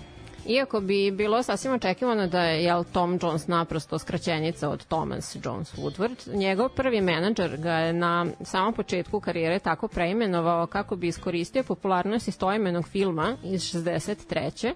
Iako 0.48 0.80
bi 0.80 1.12
bilo 1.12 1.44
sasvim 1.44 1.74
očekivano 1.74 2.28
da 2.28 2.42
je 2.44 2.64
jel, 2.64 2.84
Tom 2.84 3.20
Jones 3.22 3.48
naprosto 3.48 4.00
skraćenica 4.00 4.70
od 4.70 4.86
Thomas 4.86 5.38
Jones 5.44 5.76
Woodward, 5.76 6.36
njegov 6.36 6.70
prvi 6.70 7.02
menadžer 7.02 7.58
ga 7.58 7.74
je 7.74 7.94
na 7.94 8.26
samom 8.42 8.74
početku 8.74 9.20
karijere 9.20 9.60
tako 9.60 9.88
preimenovao 9.88 10.68
kako 10.68 10.96
bi 10.96 11.08
iskoristio 11.08 11.64
popularnost 11.64 12.28
istoimenog 12.28 12.88
filma 12.88 13.38
iz 13.44 13.62
63. 13.62 14.74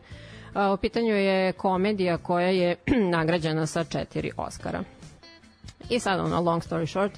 A, 0.53 0.73
U 0.73 0.77
pitanju 0.77 1.15
je 1.15 1.51
komedija 1.53 2.17
koja 2.17 2.47
je 2.47 2.75
nagrađena 3.17 3.65
sa 3.65 3.83
četiri 3.83 4.31
Oscara. 4.37 4.83
I 5.89 5.99
sad 5.99 6.19
ono, 6.19 6.41
long 6.41 6.61
story 6.63 6.85
short, 6.87 7.11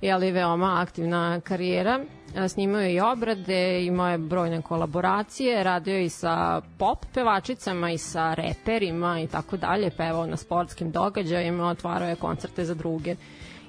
je 0.00 0.16
li 0.16 0.30
veoma 0.30 0.80
aktivna 0.80 1.40
karijera. 1.40 2.00
Snimao 2.48 2.80
je 2.80 2.94
i 2.94 3.00
obrade, 3.00 3.84
imao 3.84 4.08
je 4.10 4.18
brojne 4.18 4.62
kolaboracije, 4.62 5.64
radio 5.64 5.94
je 5.94 6.04
i 6.04 6.08
sa 6.08 6.60
pop 6.78 7.06
pevačicama 7.14 7.90
i 7.90 7.98
sa 7.98 8.34
reperima 8.34 9.20
i 9.20 9.26
tako 9.26 9.56
dalje, 9.56 9.90
pevao 9.90 10.26
na 10.26 10.36
sportskim 10.36 10.90
događajima, 10.90 11.68
otvarao 11.68 12.08
je 12.08 12.16
koncerte 12.16 12.64
za 12.64 12.74
druge 12.74 13.16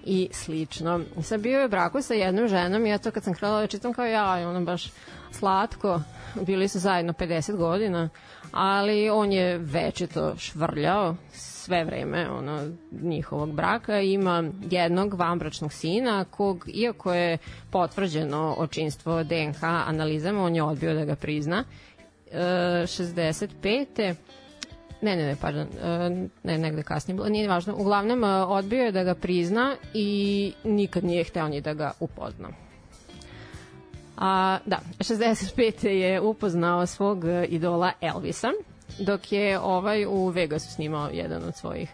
i 0.05 0.29
slično. 0.31 0.99
I 1.19 1.23
sad 1.23 1.41
bio 1.41 1.59
je 1.59 1.65
u 1.65 1.69
braku 1.69 2.01
sa 2.01 2.13
jednom 2.13 2.47
ženom 2.47 2.85
i 2.85 2.97
to 2.97 3.11
kad 3.11 3.23
sam 3.23 3.33
krenula 3.33 3.61
da 3.61 3.67
čitam 3.67 3.93
kao 3.93 4.05
ja, 4.05 4.49
ono 4.49 4.61
baš 4.61 4.91
slatko, 5.31 6.01
bili 6.35 6.67
su 6.67 6.79
zajedno 6.79 7.13
50 7.13 7.57
godina, 7.57 8.09
ali 8.51 9.09
on 9.09 9.31
je 9.31 9.57
večito 9.57 10.33
švrljao 10.37 11.15
sve 11.61 11.83
vreme 11.83 12.29
ono, 12.29 12.67
njihovog 12.91 13.53
braka. 13.53 13.99
Ima 13.99 14.43
jednog 14.69 15.13
vanbračnog 15.13 15.73
sina 15.73 16.23
kog, 16.23 16.65
iako 16.73 17.13
je 17.13 17.37
potvrđeno 17.71 18.55
očinstvo 18.57 19.23
DNK 19.23 19.63
analizama, 19.63 20.43
on 20.43 20.55
je 20.55 20.63
odbio 20.63 20.93
da 20.93 21.05
ga 21.05 21.15
prizna. 21.15 21.63
E, 22.31 22.37
65 22.37 24.15
ne, 25.01 25.15
ne, 25.15 25.25
ne, 25.25 25.35
pardon, 25.35 25.67
e, 25.83 26.09
ne, 26.43 26.57
negde 26.57 26.83
kasnije 26.83 27.15
bilo, 27.15 27.29
nije 27.29 27.47
važno. 27.47 27.75
Uglavnom, 27.77 28.23
e, 28.23 28.27
odbio 28.27 28.83
je 28.83 28.91
da 28.91 29.03
ga 29.03 29.15
prizna 29.15 29.75
i 29.93 30.53
nikad 30.63 31.03
nije 31.03 31.23
hteo 31.23 31.47
ni 31.47 31.61
da 31.61 31.73
ga 31.73 31.91
upozna. 31.99 32.49
A, 34.17 34.57
da, 34.65 34.79
65. 34.99 35.87
je 35.87 36.21
upoznao 36.21 36.85
svog 36.85 37.23
idola 37.47 37.91
Elvisa, 38.01 38.47
dok 38.99 39.31
je 39.31 39.59
ovaj 39.59 40.05
u 40.05 40.27
Vegasu 40.27 40.71
snimao 40.71 41.09
jedan 41.09 41.43
od 41.43 41.55
svojih 41.55 41.89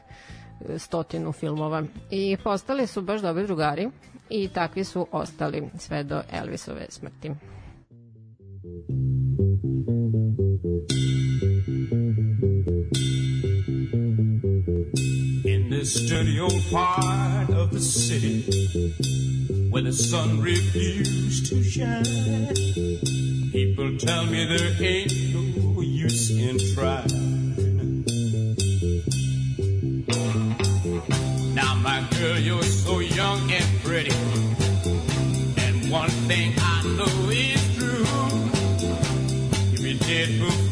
e, 0.70 0.80
stotinu 0.80 1.32
filmova. 1.32 1.84
I 2.12 2.38
postali 2.44 2.88
su 2.88 3.02
baš 3.02 3.22
dobri 3.22 3.46
drugari 3.46 3.90
i 4.30 4.48
takvi 4.48 4.84
su 4.84 5.08
ostali 5.12 5.64
sve 5.80 6.04
do 6.04 6.22
Elvisove 6.32 6.86
smrti. 6.90 7.32
In 15.46 15.70
this 15.70 16.10
dirty 16.10 16.40
old 16.40 16.64
part 16.72 17.50
of 17.50 17.72
the 17.72 17.80
city 17.80 18.44
where 19.70 19.84
the 19.84 19.94
sun 19.94 20.42
refused 20.42 21.50
to 21.50 21.64
shine, 21.64 22.04
people 23.52 23.98
tell 23.98 24.26
me 24.26 24.46
there 24.46 24.76
ain't 24.82 25.14
no 25.34 25.47
use 26.10 26.30
in 26.32 26.58
trying. 26.74 27.96
Now, 31.54 31.76
my 31.76 32.08
girl, 32.18 32.40
you're 32.40 32.64
so 32.64 33.00
young 33.00 33.52
and 33.52 33.84
pretty, 33.84 34.16
and 35.58 35.92
one 35.92 36.10
thing 36.30 36.54
I 36.58 36.84
know 36.98 37.30
is 37.30 37.76
true. 37.76 38.06
You'll 39.72 39.84
be 39.84 39.98
before 39.98 40.67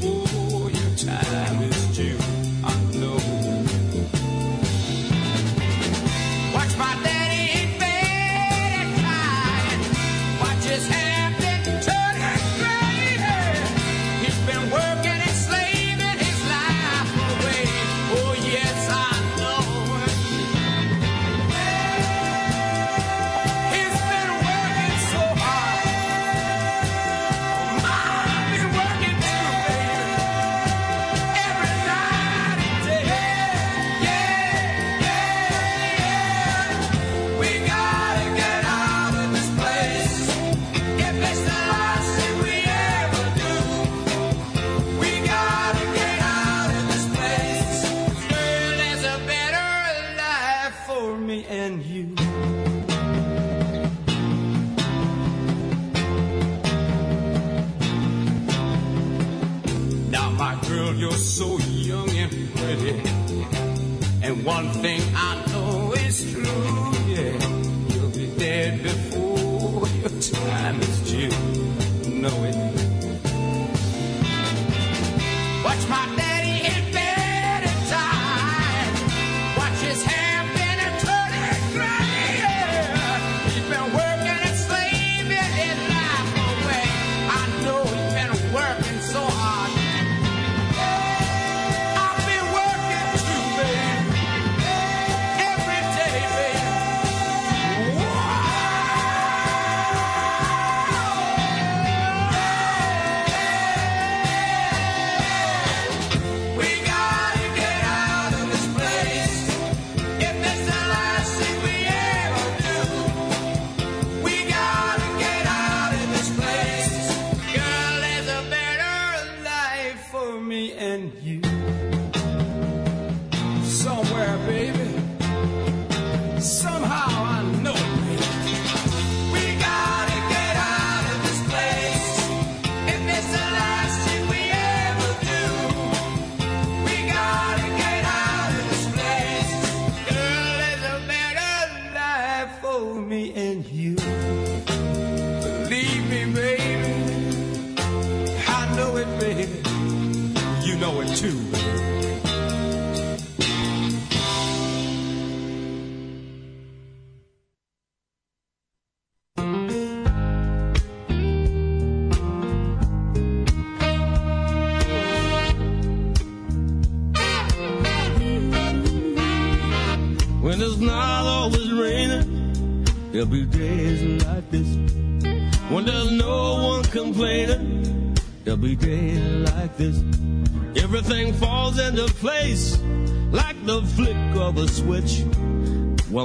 me 121.05 121.11
and 121.11 121.23
you. 121.23 121.44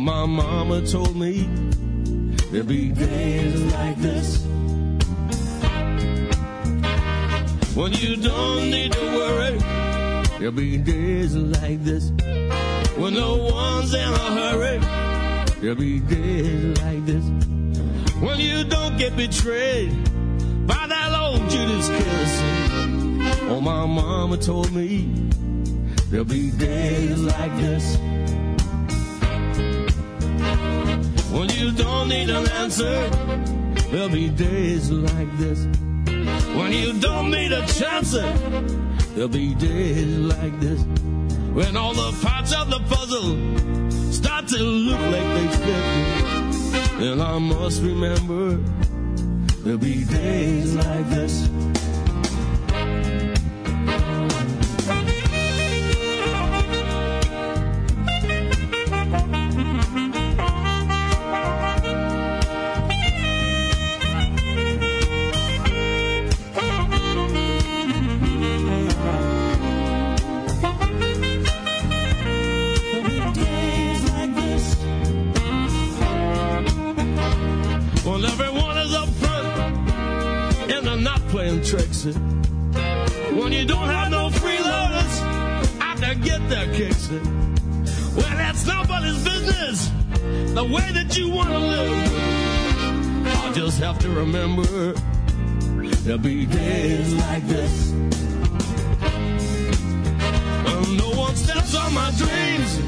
My 0.00 0.24
mama 0.24 0.80
told 0.86 1.14
me 1.14 1.46
there'll 2.50 2.66
be 2.66 2.88
days 2.88 3.60
like 3.74 3.96
this. 3.98 4.42
When 7.76 7.92
you 7.92 8.16
don't 8.16 8.70
need 8.70 8.92
to 8.92 9.00
worry, 9.00 9.58
there'll 10.38 10.52
be 10.52 10.78
days 10.78 11.36
like 11.36 11.84
this. 11.84 12.10
When 12.96 13.12
no 13.12 13.36
one's 13.36 13.92
in 13.92 14.00
a 14.00 14.30
hurry, 14.40 14.78
there'll 15.60 15.76
be 15.76 16.00
days 16.00 16.80
like 16.82 17.04
this. 17.04 17.24
When 18.20 18.40
you 18.40 18.64
don't 18.64 18.96
get 18.96 19.14
betrayed 19.16 19.92
by 20.66 20.86
that 20.86 21.12
old 21.14 21.48
Judas 21.50 21.88
kiss. 21.88 22.40
Oh, 23.50 23.60
my 23.60 23.84
mama 23.84 24.38
told 24.38 24.72
me 24.72 25.10
there'll 26.08 26.24
be 26.24 26.50
days 26.52 27.20
like 27.20 27.54
this. 27.58 27.98
You 31.70 31.84
don't 31.84 32.08
need 32.08 32.30
an 32.30 32.48
answer, 32.50 33.08
there'll 33.90 34.08
be 34.08 34.28
days 34.28 34.90
like 34.90 35.36
this. 35.38 35.66
When 36.56 36.72
you 36.72 36.98
don't 36.98 37.30
need 37.30 37.52
a 37.52 37.66
chance, 37.66 38.12
there'll 38.12 39.28
be 39.28 39.54
days 39.54 40.16
like 40.16 40.58
this. 40.60 40.82
When 41.52 41.76
all 41.76 41.94
the 41.94 42.12
parts 42.22 42.52
of 42.54 42.70
the 42.70 42.80
puzzle 42.88 44.10
start 44.12 44.48
to 44.48 44.58
look 44.58 45.00
like 45.00 45.28
they 45.36 45.48
fit. 45.64 47.02
And 47.02 47.22
I 47.22 47.38
must 47.38 47.82
remember 47.82 48.56
there'll 49.62 49.78
be 49.78 50.04
days 50.04 50.74
like 50.74 51.08
this. 51.10 51.49
Out 86.10 86.22
get 86.24 86.48
their 86.48 86.72
kicks. 86.74 87.08
Well, 87.10 88.36
that's 88.36 88.66
nobody's 88.66 89.22
business. 89.22 89.90
The 90.54 90.64
way 90.64 90.90
that 90.92 91.16
you 91.16 91.30
want 91.30 91.50
to 91.50 91.58
live. 91.58 93.26
I'll 93.36 93.52
just 93.52 93.80
have 93.80 93.98
to 94.00 94.10
remember 94.10 94.92
there'll 96.04 96.18
be 96.18 96.46
days 96.46 97.14
like 97.14 97.46
this. 97.46 97.92
And 100.70 100.98
no 100.98 101.10
one 101.10 101.36
steps 101.36 101.74
on 101.76 101.94
my 101.94 102.10
dreams. 102.16 102.80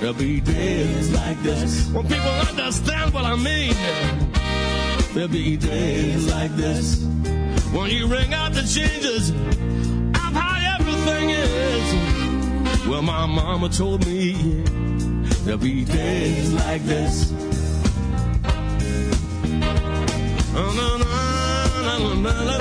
There'll 0.00 0.14
be 0.14 0.40
days 0.40 1.12
like 1.12 1.42
this 1.42 1.88
when 1.90 2.06
people 2.06 2.30
understand 2.50 3.14
what 3.14 3.24
I 3.24 3.36
mean. 3.36 3.74
There'll 5.14 5.28
be 5.28 5.56
days 5.56 6.30
like 6.30 6.54
this 6.56 7.04
when 7.72 7.90
you 7.90 8.06
ring 8.06 8.34
out 8.34 8.52
the 8.52 8.62
changes 8.62 9.30
of 9.30 10.32
how 10.34 10.78
everything 10.78 11.30
is. 11.30 11.43
Well, 12.94 13.02
my 13.02 13.26
mama 13.26 13.68
told 13.68 14.06
me 14.06 14.34
there'll 15.42 15.58
be 15.58 15.84
days 15.84 16.52
like 16.52 16.80
this. 16.84 17.32
Oh, 20.54 20.72
no, 20.78 20.96
no, 20.98 21.04
no, 21.82 21.98
no, 21.98 22.14
no, 22.14 22.30
no. 22.44 22.58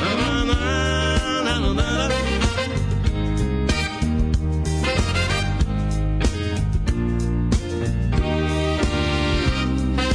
Oh, 0.00 0.14
no, 0.20 0.44
no, 0.44 0.54
no, 1.44 1.54
no, 1.58 1.70
no. 1.72 2.14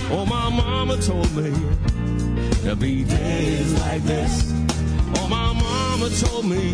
Oh, 0.10 0.24
my 0.26 0.48
mama 0.50 0.96
told 1.02 1.30
me 1.36 1.52
there'll 2.62 2.78
be 2.78 3.04
days 3.04 3.74
like 3.82 4.04
this. 4.04 4.54
Oh, 5.18 5.28
my 5.28 5.52
mama 5.52 5.69
told 6.08 6.46
me 6.46 6.74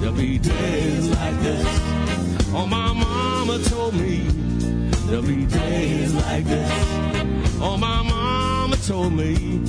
there'll 0.00 0.14
be 0.16 0.38
days 0.38 1.08
like 1.10 1.38
this. 1.40 1.66
Oh, 2.52 2.66
my 2.66 2.92
mama 2.92 3.62
told 3.64 3.94
me 3.94 4.26
there'll 5.06 5.22
be 5.22 5.46
days 5.46 6.12
like 6.14 6.44
this. 6.44 6.70
Oh, 7.60 7.76
my 7.78 8.02
mama 8.02 8.76
told 8.78 9.12
me 9.12 9.60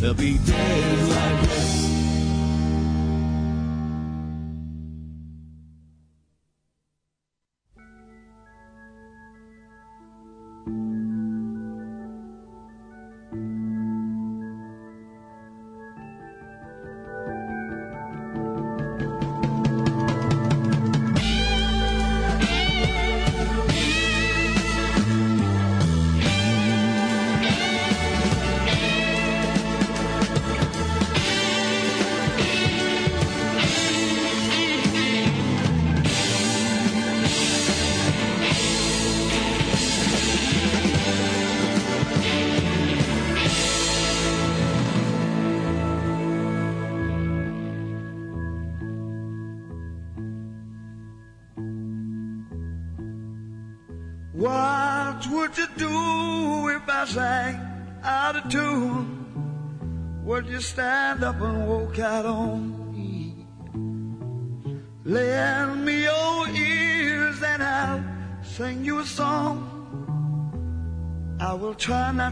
there'll 0.00 0.14
be 0.14 0.38
days 0.38 1.08
like 1.08 1.40
this. 1.42 1.93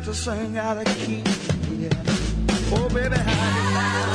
Not 0.02 0.14
to 0.14 0.20
sing 0.20 0.58
out 0.58 0.78
of 0.78 0.84
key. 0.84 1.22
Yeah. 1.78 1.90
Oh, 2.74 2.88
baby, 2.88 3.16
how 3.16 3.72
love. 3.74 4.12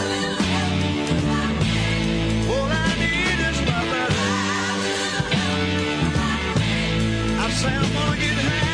I 7.39 7.49
say 7.51 7.69
I'm 7.69 7.93
gonna 7.93 8.17
get 8.19 8.37
high. 8.37 8.66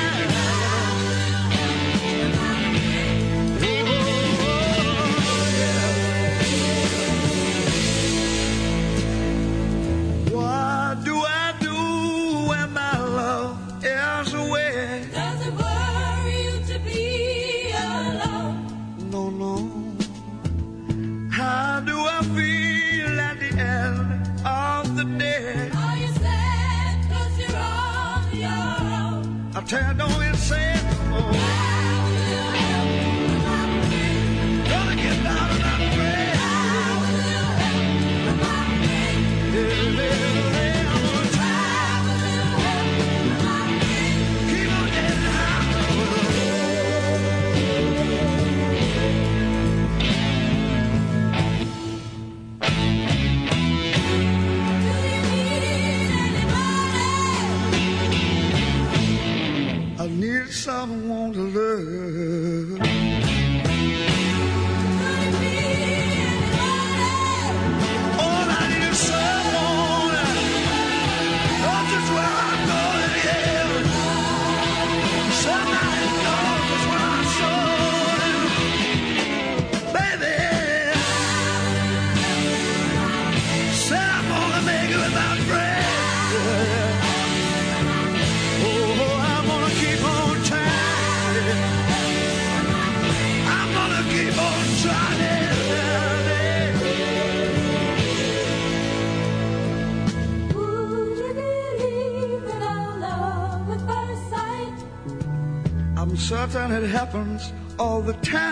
The 108.22 108.28
time. 108.28 108.43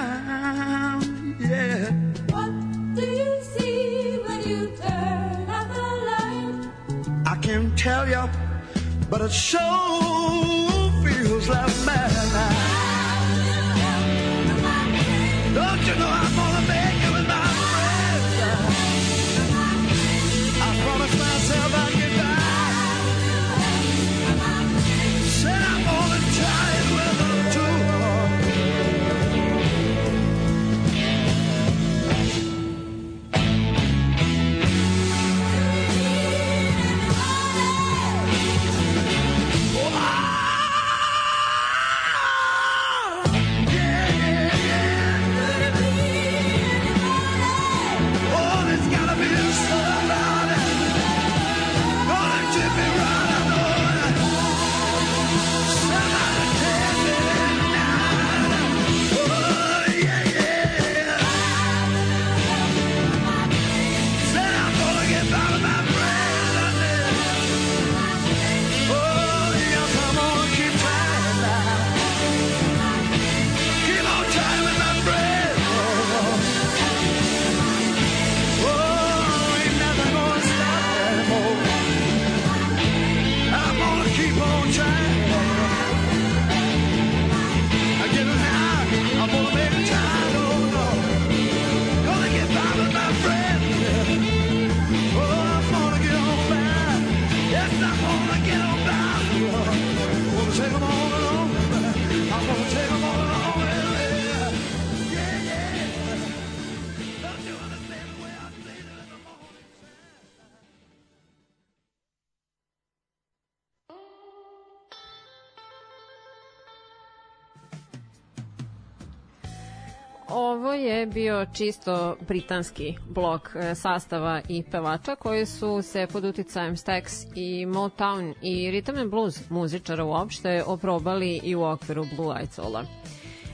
Bio 121.32 121.45
čisto 121.53 122.15
britanski 122.27 122.95
blok 123.09 123.49
e, 123.55 123.75
sastava 123.75 124.41
i 124.49 124.63
pevača 124.63 125.15
koji 125.15 125.45
su 125.45 125.82
se 125.82 126.07
pod 126.11 126.25
uticajem 126.25 126.77
Stax 126.77 127.25
i 127.36 127.65
Motown 127.65 128.34
i 128.41 128.71
rhythm 128.71 129.01
and 129.01 129.11
blues 129.11 129.49
muzičara 129.49 130.03
uopšte 130.03 130.63
oprobali 130.63 131.41
i 131.43 131.55
u 131.55 131.63
okviru 131.63 132.05
Blue 132.15 132.36
Eyed 132.36 132.49
Soul-a. 132.51 132.84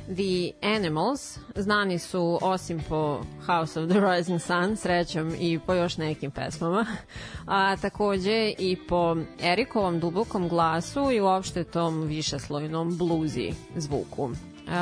The 0.07 0.67
Animals 0.75 1.39
znani 1.55 1.99
su 1.99 2.39
osim 2.41 2.83
po 2.89 3.21
House 3.45 3.79
of 3.79 3.89
the 3.89 3.99
Rising 3.99 4.41
Sun, 4.41 4.75
srećom 4.75 5.35
i 5.39 5.59
po 5.59 5.73
još 5.73 5.97
nekim 5.97 6.31
pesmama, 6.31 6.85
a 7.45 7.77
takođe 7.77 8.53
i 8.59 8.77
po 8.89 9.15
Erikovom 9.41 9.99
dubokom 9.99 10.49
glasu 10.49 11.11
i 11.11 11.21
uopšte 11.21 11.63
tom 11.63 12.01
višeslojnom 12.01 12.97
bluzi 12.97 13.51
zvuku. 13.75 14.29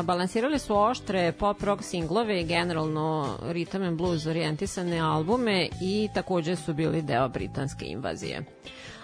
Balansirali 0.03 0.59
su 0.59 0.77
oštre 0.77 1.31
pop 1.31 1.63
rock 1.63 1.83
singlove 1.83 2.41
i 2.41 2.45
generalno 2.45 3.37
rhythm 3.41 3.87
and 3.87 3.97
blues 3.97 4.25
orijentisane 4.25 4.99
albume 4.99 5.69
i 5.81 6.09
takođe 6.13 6.55
su 6.55 6.73
bili 6.73 7.01
deo 7.01 7.29
britanske 7.29 7.85
invazije. 7.85 8.43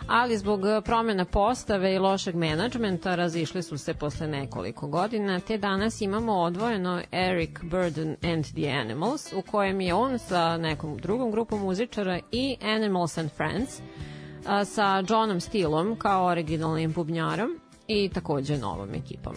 Ali 0.08 0.38
zbog 0.38 0.62
promjena 0.86 1.26
postave 1.26 1.94
i 1.94 2.00
lošeg 2.00 2.36
menadžmenta 2.36 3.16
razišli 3.16 3.64
su 3.64 3.78
se 3.78 3.94
posle 3.94 4.28
nekoliko 4.28 4.88
godina, 4.88 5.40
te 5.40 5.58
danas 5.58 6.02
imamo 6.02 6.34
odvojeno 6.34 7.02
Eric 7.12 7.60
Burden 7.64 8.16
and 8.24 8.46
the 8.46 8.70
Animals, 8.70 9.34
u 9.34 9.42
kojem 9.42 9.82
je 9.82 9.94
on 9.94 10.20
sa 10.20 10.58
nekom 10.58 10.98
drugom 10.98 11.32
grupom 11.32 11.60
muzičara 11.62 12.20
i 12.32 12.58
Animals 12.62 13.18
and 13.18 13.32
Friends, 13.32 13.82
sa 14.66 15.04
Johnom 15.10 15.40
Steelom 15.40 15.96
kao 15.96 16.26
originalnim 16.26 16.92
bubnjarom 16.92 17.60
i 17.88 18.10
takođe 18.10 18.58
novom 18.58 18.94
ekipom. 18.94 19.36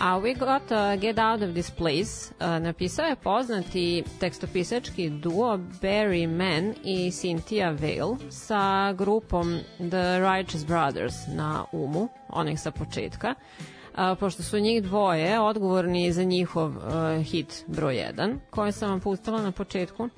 A 0.00 0.20
We 0.20 0.34
Got 0.34 0.70
uh, 0.70 0.96
Get 0.96 1.18
Out 1.18 1.42
of 1.42 1.54
This 1.54 1.70
Place 1.70 2.34
uh, 2.40 2.62
napisao 2.62 3.06
je 3.06 3.16
poznati 3.16 4.04
tekstopisački 4.20 5.10
duo 5.10 5.58
Barry 5.82 6.28
Mann 6.28 6.74
i 6.84 7.10
Cynthia 7.10 7.70
Vale 7.70 8.30
sa 8.30 8.92
grupom 8.92 9.58
The 9.90 10.18
Righteous 10.20 10.66
Brothers 10.66 11.14
na 11.28 11.64
umu, 11.72 12.08
onih 12.28 12.60
sa 12.60 12.70
početka, 12.70 13.34
uh, 13.34 14.18
pošto 14.20 14.42
su 14.42 14.58
njih 14.58 14.82
dvoje 14.82 15.40
odgovorni 15.40 16.12
za 16.12 16.24
njihov 16.24 16.76
uh, 16.76 17.24
hit 17.24 17.64
broj 17.66 17.94
1, 17.94 18.38
koji 18.50 18.72
sam 18.72 18.90
vam 18.90 19.00
pustila 19.00 19.42
na 19.42 19.52
početku. 19.52 20.08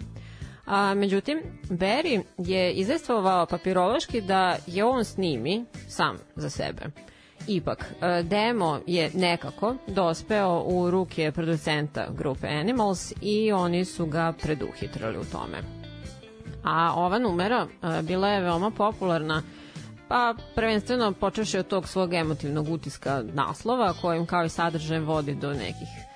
A, 0.66 0.94
međutim, 0.94 1.40
Barry 1.68 2.22
je 2.38 2.72
izvestovao 2.72 3.46
papirološki 3.46 4.20
da 4.20 4.56
je 4.66 4.84
on 4.84 5.04
snimi 5.04 5.64
sam 5.88 6.18
za 6.36 6.50
sebe. 6.50 6.82
Ipak, 7.48 7.84
e, 8.02 8.22
demo 8.22 8.80
je 8.86 9.10
nekako 9.14 9.74
dospeo 9.86 10.62
u 10.66 10.90
ruke 10.90 11.32
producenta 11.32 12.06
grupe 12.10 12.48
Animals 12.48 13.12
i 13.22 13.52
oni 13.52 13.84
su 13.84 14.06
ga 14.06 14.32
preduhitrali 14.42 15.18
u 15.18 15.24
tome. 15.24 15.58
A 16.64 16.92
ova 16.96 17.18
numera 17.18 17.66
e, 17.82 18.02
bila 18.02 18.28
je 18.28 18.40
veoma 18.40 18.70
popularna 18.70 19.42
pa 20.08 20.34
prvenstveno 20.54 21.12
počeši 21.12 21.58
od 21.58 21.66
tog 21.66 21.88
svog 21.88 22.14
emotivnog 22.14 22.68
utiska 22.68 23.22
naslova 23.32 23.94
kojim 24.00 24.26
kao 24.26 24.44
i 24.44 24.48
sadržajem 24.48 25.04
vodi 25.04 25.34
do 25.34 25.52
nekih 25.52 26.09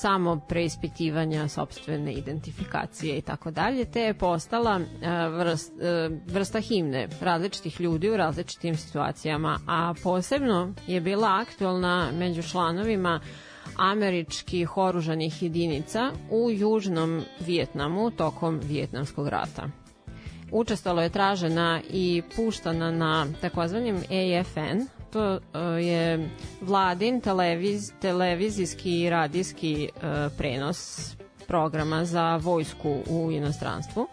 samo 0.00 0.40
preispitivanja 0.48 1.48
sobstvene 1.48 2.12
identifikacije 2.12 3.18
i 3.18 3.22
tako 3.22 3.50
dalje, 3.50 3.84
te 3.84 4.00
je 4.00 4.14
postala 4.14 4.80
e, 4.80 5.28
vrst, 5.28 5.72
e, 5.80 6.10
vrsta 6.26 6.60
himne 6.60 7.08
različitih 7.20 7.80
ljudi 7.80 8.10
u 8.10 8.16
različitim 8.16 8.76
situacijama, 8.76 9.58
a 9.66 9.94
posebno 10.02 10.72
je 10.86 11.00
bila 11.00 11.28
aktualna 11.40 12.10
među 12.18 12.42
članovima 12.42 13.20
američkih 13.76 14.76
oružanih 14.76 15.42
jedinica 15.42 16.10
u 16.30 16.50
južnom 16.50 17.22
Vijetnamu 17.40 18.10
tokom 18.10 18.60
Vijetnamskog 18.64 19.28
rata. 19.28 19.68
Učestalo 20.52 21.02
je 21.02 21.08
tražena 21.08 21.80
i 21.90 22.22
puštana 22.36 22.90
na 22.90 23.26
takozvanim 23.40 23.96
AFN, 23.96 24.97
to 25.10 25.32
uh, 25.34 25.40
je 25.80 26.30
vladin 26.60 27.20
televiz, 27.20 27.92
televizijski 28.00 29.00
i 29.00 29.10
radijski 29.10 29.88
uh, 29.96 30.02
prenos 30.38 31.10
programa 31.46 32.04
za 32.04 32.36
vojsku 32.36 32.98
u 33.10 33.30
inostranstvu. 33.32 34.06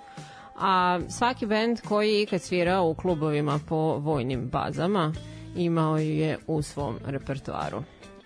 A 0.57 0.99
svaki 1.09 1.45
bend 1.45 1.81
koji 1.81 2.13
je 2.13 2.21
ikad 2.21 2.41
svirao 2.41 2.89
u 2.89 2.93
klubovima 2.93 3.59
po 3.69 3.75
vojnim 3.97 4.49
bazama 4.49 5.13
imao 5.55 5.97
je 5.97 6.37
u 6.47 6.61
svom 6.61 6.97
repertoaru. 7.05 7.83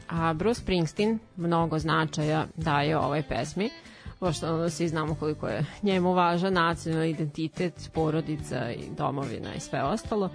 A 0.10 0.34
Bruce 0.34 0.62
Springsteen 0.62 1.20
mnogo 1.38 1.80
značaja 1.80 2.46
daje 2.56 2.98
ovoj 2.98 3.24
pesmi, 3.24 3.70
pošto 4.20 4.54
ono 4.54 4.70
svi 4.70 4.88
znamo 4.88 5.16
koliko 5.16 5.48
je 5.48 5.66
njemu 5.84 6.14
važan 6.14 6.54
nacionalni 6.54 7.10
identitet, 7.10 7.90
porodica 7.94 8.72
i 8.72 8.84
domovina 8.98 9.54
i 9.56 9.60
sve 9.60 9.84
ostalo. 9.84 10.30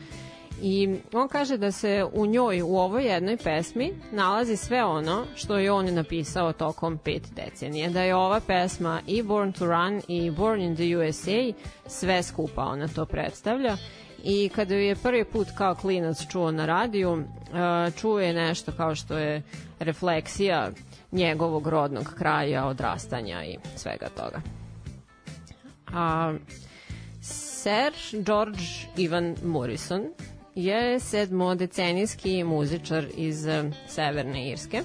I 0.63 0.97
on 1.13 1.29
kaže 1.29 1.57
da 1.57 1.73
se 1.73 2.05
u 2.13 2.27
njoj, 2.27 2.63
u 2.63 2.77
ovoj 2.77 3.05
jednoj 3.05 3.37
pesmi, 3.37 3.93
nalazi 4.13 4.57
sve 4.57 4.85
ono 4.85 5.25
što 5.35 5.59
je 5.59 5.73
on 5.73 5.95
napisao 5.95 6.53
tokom 6.53 6.99
pet 6.99 7.23
decenije. 7.37 7.91
Da 7.91 8.03
je 8.03 8.15
ova 8.15 8.41
pesma 8.41 9.01
i 9.07 9.23
Born 9.23 9.53
to 9.53 9.67
Run 9.67 10.03
i 10.09 10.31
Born 10.31 10.61
in 10.61 10.75
the 10.75 10.97
USA 10.97 11.53
sve 11.87 12.23
skupa 12.23 12.63
ona 12.63 12.89
to 12.89 13.07
predstavlja 13.07 13.77
i 14.25 14.49
kada 14.49 14.75
ju 14.75 14.81
je 14.81 14.97
prvi 14.97 15.25
put 15.25 15.49
kao 15.57 15.75
klinac 15.75 16.27
čuo 16.31 16.51
na 16.51 16.67
radiju, 16.67 17.13
uh, 17.13 17.95
čuo 17.97 18.21
je 18.21 18.33
nešto 18.33 18.73
kao 18.73 18.95
što 18.95 19.19
je 19.19 19.43
refleksija 19.79 20.71
njegovog 21.13 21.67
rodnog 21.67 22.15
kraja, 22.19 22.67
odrastanja 22.67 23.45
i 23.45 23.57
svega 23.77 24.09
toga. 24.09 24.41
A, 25.93 26.35
Sir 27.21 27.93
George 28.13 28.63
Ivan 28.97 29.37
Morrison 29.45 30.03
je 30.55 31.01
sedmodecenijski 31.01 32.45
muzičar 32.45 33.07
iz 33.17 33.47
eh, 33.47 33.71
Severne 33.89 34.49
Irske, 34.49 34.83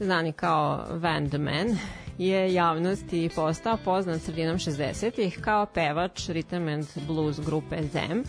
znani 0.00 0.32
kao 0.32 0.84
Van 0.90 1.28
the 1.28 1.38
Man, 1.38 1.76
je 2.18 2.54
javnosti 2.54 3.30
postao 3.34 3.76
poznat 3.84 4.20
sredinom 4.20 4.58
60-ih 4.58 5.38
kao 5.40 5.66
pevač 5.66 6.28
rhythm 6.28 6.74
and 6.74 6.86
blues 7.06 7.40
grupe 7.40 7.76
Them, 7.88 8.24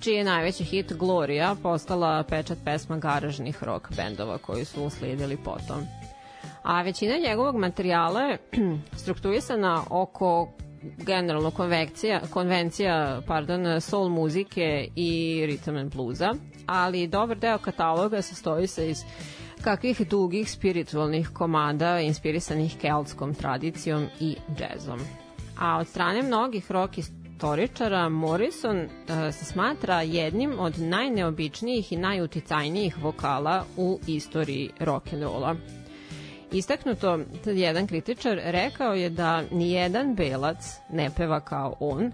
čiji 0.00 0.14
je 0.14 0.24
najveći 0.24 0.64
hit 0.64 0.92
Gloria 0.92 1.56
postala 1.62 2.22
pečat 2.22 2.58
pesma 2.64 2.98
garažnih 2.98 3.64
rock 3.64 3.96
bendova 3.96 4.38
koji 4.38 4.64
su 4.64 4.84
uslijedili 4.84 5.36
potom. 5.36 5.86
A 6.62 6.82
većina 6.82 7.14
njegovog 7.28 7.56
materijala 7.56 8.20
je 8.20 8.38
strukturisana 9.00 9.82
oko 9.90 10.48
generalno 10.98 11.50
konvekcija, 11.50 12.20
konvencija 12.30 13.20
pardon, 13.26 13.80
soul 13.80 14.08
muzike 14.08 14.88
i 14.96 15.42
rhythm 15.48 15.80
and 15.80 15.94
bluesa, 15.94 16.34
ali 16.66 17.06
dobar 17.06 17.38
deo 17.38 17.58
kataloga 17.58 18.22
sastoji 18.22 18.66
se 18.66 18.90
iz 18.90 19.04
kakvih 19.64 20.08
dugih 20.08 20.50
spiritualnih 20.50 21.28
komada 21.28 22.00
inspirisanih 22.00 22.76
keltskom 22.80 23.34
tradicijom 23.34 24.06
i 24.20 24.36
džezom. 24.56 25.00
A 25.58 25.76
od 25.78 25.88
strane 25.88 26.22
mnogih 26.22 26.70
rock 26.70 26.98
istoričara 26.98 28.08
Morrison 28.08 28.78
uh, 28.78 28.88
se 29.34 29.44
smatra 29.44 30.02
jednim 30.02 30.58
od 30.58 30.78
najneobičnijih 30.78 31.92
i 31.92 31.96
najuticajnijih 31.96 33.02
vokala 33.02 33.64
u 33.76 33.98
istoriji 34.06 34.70
rock'n'rolla. 34.80 35.56
Istaknuto, 36.52 37.18
jedan 37.46 37.86
kritičar 37.86 38.40
rekao 38.44 38.94
je 38.94 39.10
da 39.10 39.42
ni 39.50 39.72
jedan 39.72 40.14
belac 40.14 40.56
ne 40.90 41.10
peva 41.16 41.40
kao 41.40 41.76
on, 41.80 42.12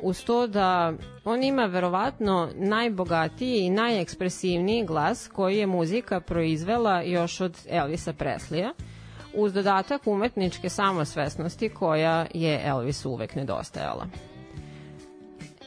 uz 0.00 0.24
to 0.24 0.46
da 0.46 0.92
on 1.24 1.42
ima 1.42 1.64
verovatno 1.64 2.48
najbogatiji 2.54 3.58
i 3.58 3.70
najekspresivniji 3.70 4.84
glas 4.84 5.28
koji 5.28 5.56
je 5.58 5.66
muzika 5.66 6.20
proizvela 6.20 7.02
još 7.02 7.40
od 7.40 7.58
Elvisa 7.68 8.12
Preslija, 8.12 8.72
uz 9.34 9.52
dodatak 9.52 10.06
umetničke 10.06 10.68
samosvesnosti 10.68 11.68
koja 11.68 12.26
je 12.34 12.60
Elvisu 12.64 13.10
uvek 13.10 13.34
nedostajala. 13.34 14.06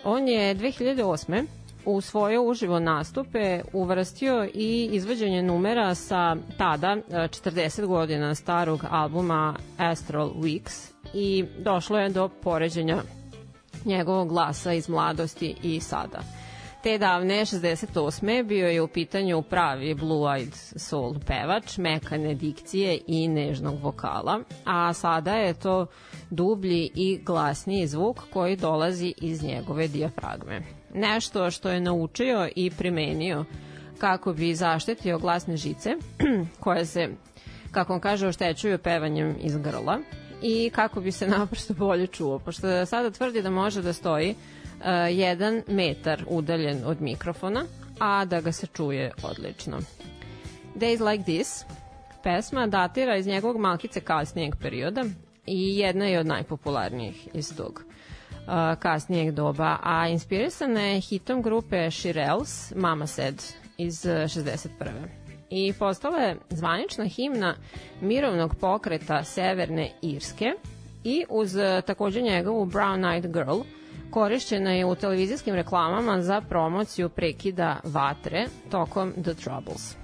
On 0.03 0.27
je 0.27 0.55
2008 0.55 1.45
u 1.85 2.01
svoje 2.01 2.39
uživo 2.39 2.79
nastupe 2.79 3.61
uvrstio 3.73 4.49
i 4.53 4.89
izvođenje 4.91 5.43
numera 5.43 5.95
sa 5.95 6.35
tada 6.57 6.87
e, 6.87 7.01
40 7.11 7.85
godina 7.85 8.35
starog 8.35 8.85
albuma 8.89 9.55
Astral 9.77 10.29
Weeks 10.29 10.91
i 11.13 11.45
došlo 11.59 11.99
je 11.99 12.09
do 12.09 12.29
poređenja 12.43 13.01
njegovog 13.85 14.29
glasa 14.29 14.73
iz 14.73 14.89
mladosti 14.89 15.55
i 15.63 15.79
sada. 15.79 16.19
Te 16.83 16.97
davne 16.97 17.45
68. 17.45 18.43
bio 18.43 18.67
je 18.67 18.81
u 18.81 18.87
pitanju 18.87 19.41
pravi 19.41 19.95
blue-eyed 19.95 20.79
soul 20.79 21.15
pevač, 21.27 21.77
mekane 21.77 22.35
dikcije 22.35 22.99
i 23.07 23.27
nežnog 23.27 23.83
vokala, 23.83 24.39
a 24.65 24.93
sada 24.93 25.33
je 25.33 25.53
to 25.53 25.85
dublji 26.29 26.91
i 26.95 27.19
glasniji 27.25 27.87
zvuk 27.87 28.17
koji 28.33 28.55
dolazi 28.55 29.13
iz 29.17 29.43
njegove 29.43 29.87
dijafragme. 29.87 30.78
Nešto 30.93 31.51
što 31.51 31.69
je 31.69 31.79
naučio 31.81 32.49
i 32.55 32.71
primenio 32.71 33.45
kako 33.97 34.33
bi 34.33 34.55
zaštetio 34.55 35.19
glasne 35.19 35.57
žice 35.57 35.89
koje 36.63 36.85
se, 36.85 37.09
kako 37.71 37.93
on 37.93 37.99
kaže, 37.99 38.27
oštećuju 38.27 38.77
pevanjem 38.77 39.35
iz 39.41 39.57
grla 39.57 39.99
i 40.41 40.69
kako 40.69 41.01
bi 41.01 41.11
se 41.11 41.27
naprosto 41.27 41.73
bolje 41.73 42.07
čuo, 42.07 42.39
pošto 42.39 42.85
sada 42.85 43.11
tvrdi 43.11 43.41
da 43.41 43.49
može 43.49 43.81
da 43.81 43.93
stoji 43.93 44.29
uh, 44.31 44.85
jedan 45.11 45.63
metar 45.67 46.23
udaljen 46.27 46.81
od 46.85 47.01
mikrofona, 47.01 47.65
a 47.99 48.25
da 48.25 48.41
ga 48.41 48.51
se 48.51 48.67
čuje 48.67 49.11
odlično. 49.23 49.77
Days 50.75 51.11
Like 51.11 51.23
This 51.23 51.65
pesma 52.23 52.67
datira 52.67 53.15
iz 53.17 53.27
njegovog 53.27 53.57
malkice 53.57 54.01
kasnijeg 54.01 54.55
perioda 54.61 55.05
i 55.45 55.77
jedna 55.77 56.05
je 56.05 56.19
od 56.19 56.25
najpopularnijih 56.25 57.27
iz 57.33 57.55
tog 57.57 57.83
kasnijeg 58.79 59.31
doba, 59.31 59.77
a 59.83 60.07
inspirisana 60.07 60.81
je 60.81 60.99
hitom 60.99 61.41
grupe 61.41 61.91
Shirelles, 61.91 62.73
Mama 62.75 63.07
Said, 63.07 63.43
iz 63.77 64.05
uh, 64.05 64.11
61 64.11 65.19
i 65.49 65.73
postala 65.79 66.17
je 66.17 66.37
zvanična 66.49 67.05
himna 67.05 67.55
mirovnog 68.01 68.55
pokreta 68.55 69.23
Severne 69.23 69.91
Irske 70.01 70.51
i 71.03 71.25
uz 71.29 71.55
e, 71.55 71.81
takođe 71.85 72.21
njegovu 72.21 72.65
Brown 72.65 72.99
Eyed 72.99 73.33
Girl 73.33 73.59
korišćena 74.11 74.71
je 74.71 74.85
u 74.85 74.95
televizijskim 74.95 75.55
reklamama 75.55 76.21
za 76.21 76.41
promociju 76.41 77.09
prekida 77.09 77.79
vatre 77.83 78.45
tokom 78.71 79.13
The 79.23 79.33
Troubles. 79.33 79.95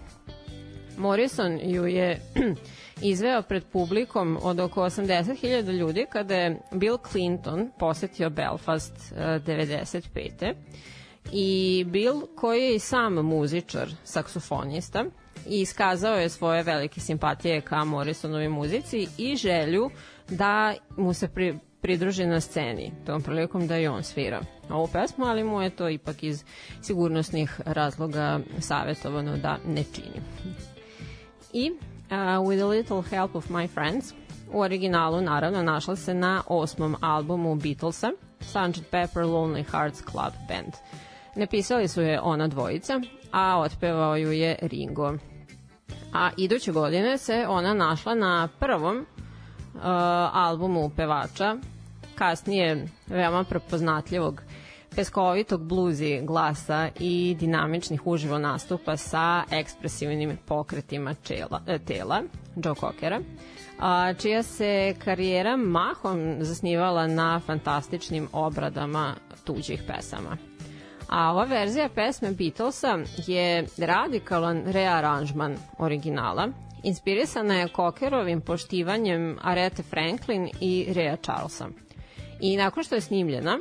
Morrison 0.98 1.60
ju 1.64 1.86
je 1.86 2.20
izveo 3.02 3.42
pred 3.42 3.64
publikom 3.72 4.38
od 4.42 4.60
oko 4.60 4.82
80.000 4.82 5.72
ljudi 5.72 6.06
kada 6.10 6.36
je 6.36 6.60
Bill 6.72 6.98
Clinton 7.12 7.72
posetio 7.80 8.30
Belfast 8.30 9.14
e, 9.18 9.40
95. 9.40 10.54
I 11.32 11.84
Bill, 11.88 12.22
koji 12.36 12.62
je 12.64 12.76
i 12.76 12.80
sam 12.80 13.14
muzičar, 13.14 13.90
saksofonista, 14.04 15.06
i 15.50 15.62
iskazao 15.62 16.16
je 16.16 16.30
svoje 16.30 16.64
velike 16.64 17.00
simpatije 17.00 17.62
ka 17.62 17.84
Morrisonovoj 17.84 18.50
muzici 18.50 19.08
i 19.18 19.36
želju 19.36 19.90
da 20.30 20.74
mu 20.98 21.14
se 21.14 21.28
pri, 21.28 21.56
pridruži 21.82 22.26
na 22.26 22.42
sceni 22.42 22.92
tom 23.06 23.22
prilikom 23.22 23.68
da 23.68 23.78
i 23.78 23.88
on 23.88 24.04
svira 24.04 24.42
ovu 24.70 24.88
pesmu, 24.88 25.26
ali 25.26 25.44
mu 25.44 25.62
je 25.62 25.70
to 25.70 25.90
ipak 25.90 26.24
iz 26.24 26.44
sigurnosnih 26.82 27.62
razloga 27.66 28.40
savjetovano 28.60 29.38
da 29.38 29.58
ne 29.68 29.84
čini. 29.94 30.22
I 31.54 31.72
uh, 32.16 32.48
With 32.48 32.64
a 32.64 32.68
Little 32.68 33.02
Help 33.02 33.36
of 33.36 33.50
My 33.50 33.68
Friends 33.68 34.14
u 34.52 34.62
originalu 34.62 35.22
naravno 35.22 35.64
našla 35.64 35.96
se 35.96 36.14
na 36.14 36.44
osmom 36.48 36.96
albumu 37.02 37.56
Beatlesa 37.56 38.12
Sgt. 38.40 38.84
Pepper 38.92 39.24
Lonely 39.24 39.64
Hearts 39.72 40.02
Club 40.12 40.34
Band. 40.48 40.74
Napisali 41.36 41.88
su 41.88 42.02
je 42.02 42.22
ona 42.22 42.48
dvojica, 42.48 43.02
a 43.32 43.60
otpevao 43.60 44.16
ju 44.16 44.32
je 44.32 44.58
Ringo. 44.62 45.14
A 46.14 46.30
iduće 46.38 46.72
godine 46.72 47.18
se 47.18 47.46
ona 47.50 47.74
našla 47.74 48.16
na 48.16 48.48
prvom 48.60 48.98
uh, 48.98 49.82
albumu 50.34 50.90
pevača, 50.90 51.58
kasnije 52.16 52.88
veoma 53.08 53.44
prepoznatljivog 53.44 54.42
peskovitog 54.96 55.64
bluzi 55.64 56.22
glasa 56.24 56.90
i 57.00 57.36
dinamičnih 57.40 58.08
uživo 58.08 58.38
nastupa 58.38 58.98
sa 58.98 59.44
ekspresivnim 59.52 60.38
pokretima 60.46 61.14
čela, 61.24 61.62
e, 61.68 61.80
tela, 61.80 62.22
Joe 62.56 62.76
Cockera, 62.76 63.22
a, 63.80 64.14
čija 64.14 64.44
se 64.44 64.96
karijera 65.04 65.58
mahom 65.58 66.38
zasnivala 66.40 67.08
na 67.08 67.42
fantastičnim 67.46 68.28
obradama 68.32 69.16
tuđih 69.44 69.84
pesama. 69.88 70.38
A 71.10 71.32
ova 71.32 71.44
verzija 71.44 71.90
pesme 71.90 72.32
Beatlesa 72.32 72.98
je 73.28 73.66
radikalan 73.78 74.64
rearanžman 74.66 75.58
originala. 75.78 76.48
Inspirisana 76.84 77.54
je 77.56 77.68
Cockerovim 77.76 78.42
poštivanjem 78.42 79.38
Arete 79.42 79.84
Franklin 79.84 80.50
i 80.62 80.86
Rea 80.90 81.16
Charlesa. 81.16 81.68
I 82.42 82.58
nakon 82.58 82.84
što 82.84 82.96
je 82.96 83.02
snimljena, 83.02 83.60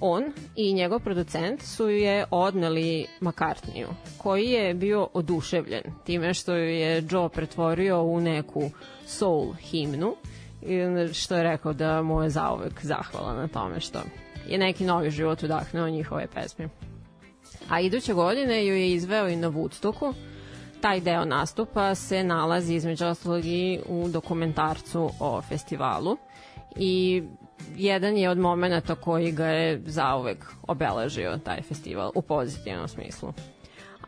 on 0.00 0.24
i 0.56 0.72
njegov 0.72 1.00
producent 1.00 1.62
su 1.62 1.88
je 1.88 2.24
odneli 2.30 3.06
McCartneyu, 3.20 3.86
koji 4.18 4.46
je 4.50 4.74
bio 4.74 5.08
oduševljen 5.12 5.82
time 6.04 6.34
što 6.34 6.54
ju 6.56 6.68
je 6.68 7.04
Joe 7.10 7.28
pretvorio 7.28 8.02
u 8.02 8.20
neku 8.20 8.70
soul 9.06 9.52
himnu, 9.52 10.16
što 11.12 11.36
je 11.36 11.42
rekao 11.42 11.72
da 11.72 12.02
mu 12.02 12.22
je 12.22 12.30
zauvek 12.30 12.84
zahvala 12.84 13.34
na 13.34 13.48
tome 13.48 13.80
što 13.80 13.98
je 14.48 14.58
neki 14.58 14.84
novi 14.84 15.10
život 15.10 15.42
udahnuo 15.42 15.88
njihove 15.88 16.26
pesme. 16.34 16.68
A 17.68 17.80
iduće 17.80 18.14
godine 18.14 18.66
ju 18.66 18.74
je 18.74 18.92
izveo 18.92 19.28
i 19.28 19.36
na 19.36 19.50
Woodstocku. 19.50 20.14
Taj 20.80 21.00
deo 21.00 21.24
nastupa 21.24 21.94
se 21.94 22.24
nalazi 22.24 22.74
između 22.74 23.06
ostalog 23.06 23.44
i 23.44 23.80
u 23.88 24.08
dokumentarcu 24.08 25.10
o 25.20 25.42
festivalu 25.42 26.16
i 26.76 27.22
jedan 27.76 28.16
je 28.16 28.30
od 28.30 28.38
momenta 28.38 28.94
koji 28.94 29.32
ga 29.32 29.46
je 29.46 29.82
zauvek 29.86 30.46
obeležio 30.66 31.38
taj 31.44 31.62
festival 31.62 32.12
u 32.14 32.22
pozitivnom 32.22 32.88
smislu. 32.88 33.32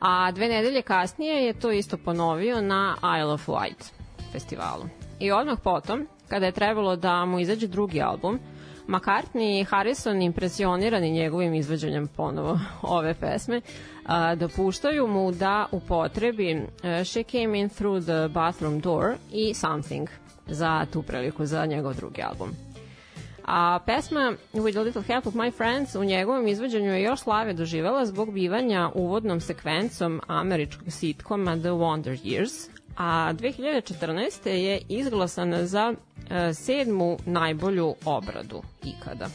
A 0.00 0.32
dve 0.32 0.48
nedelje 0.48 0.82
kasnije 0.82 1.44
je 1.46 1.52
to 1.52 1.72
isto 1.72 1.96
ponovio 1.96 2.60
na 2.60 2.96
Isle 3.18 3.32
of 3.32 3.48
Wight 3.48 3.92
festivalu. 4.32 4.84
I 5.20 5.32
odmah 5.32 5.58
potom, 5.64 6.06
kada 6.28 6.46
je 6.46 6.52
trebalo 6.52 6.96
da 6.96 7.24
mu 7.24 7.40
izađe 7.40 7.66
drugi 7.66 8.02
album, 8.02 8.38
McCartney 8.88 9.60
i 9.60 9.64
Harrison 9.64 10.22
impresionirani 10.22 11.10
njegovim 11.10 11.54
izvođenjem 11.54 12.08
ponovo 12.08 12.58
ove 12.82 13.14
pesme, 13.14 13.60
a, 14.06 14.34
dopuštaju 14.34 15.06
mu 15.06 15.32
da 15.32 15.66
upotrebi 15.72 16.50
e, 16.50 17.04
She 17.04 17.22
Came 17.22 17.60
In 17.60 17.68
Through 17.68 18.02
The 18.02 18.28
Bathroom 18.28 18.80
Door 18.80 19.14
i 19.32 19.54
Something 19.54 20.08
za 20.46 20.86
tu 20.92 21.02
priliku 21.02 21.46
za 21.46 21.66
njegov 21.66 21.94
drugi 21.94 22.22
album. 22.22 22.69
A 23.44 23.80
pesma 23.86 24.36
With 24.52 24.78
a 24.78 24.82
Little 24.82 25.02
Help 25.02 25.26
of 25.26 25.34
My 25.34 25.50
Friends 25.50 25.94
u 25.94 26.04
njegovom 26.04 26.48
izvođenju 26.48 26.92
je 26.92 27.02
još 27.02 27.20
slave 27.20 27.52
doživela 27.52 28.06
zbog 28.06 28.32
bivanja 28.32 28.90
uvodnom 28.94 29.40
sekvencom 29.40 30.20
američkog 30.26 30.92
sitkoma 30.92 31.56
The 31.56 31.68
Wonder 31.68 32.18
Years, 32.24 32.68
a 32.96 33.32
2014. 33.32 34.48
je 34.48 34.82
izglasana 34.88 35.66
za 35.66 35.94
e, 36.30 36.54
sedmu 36.54 37.18
najbolju 37.26 37.94
obradu 38.04 38.62
ikada. 38.84 39.28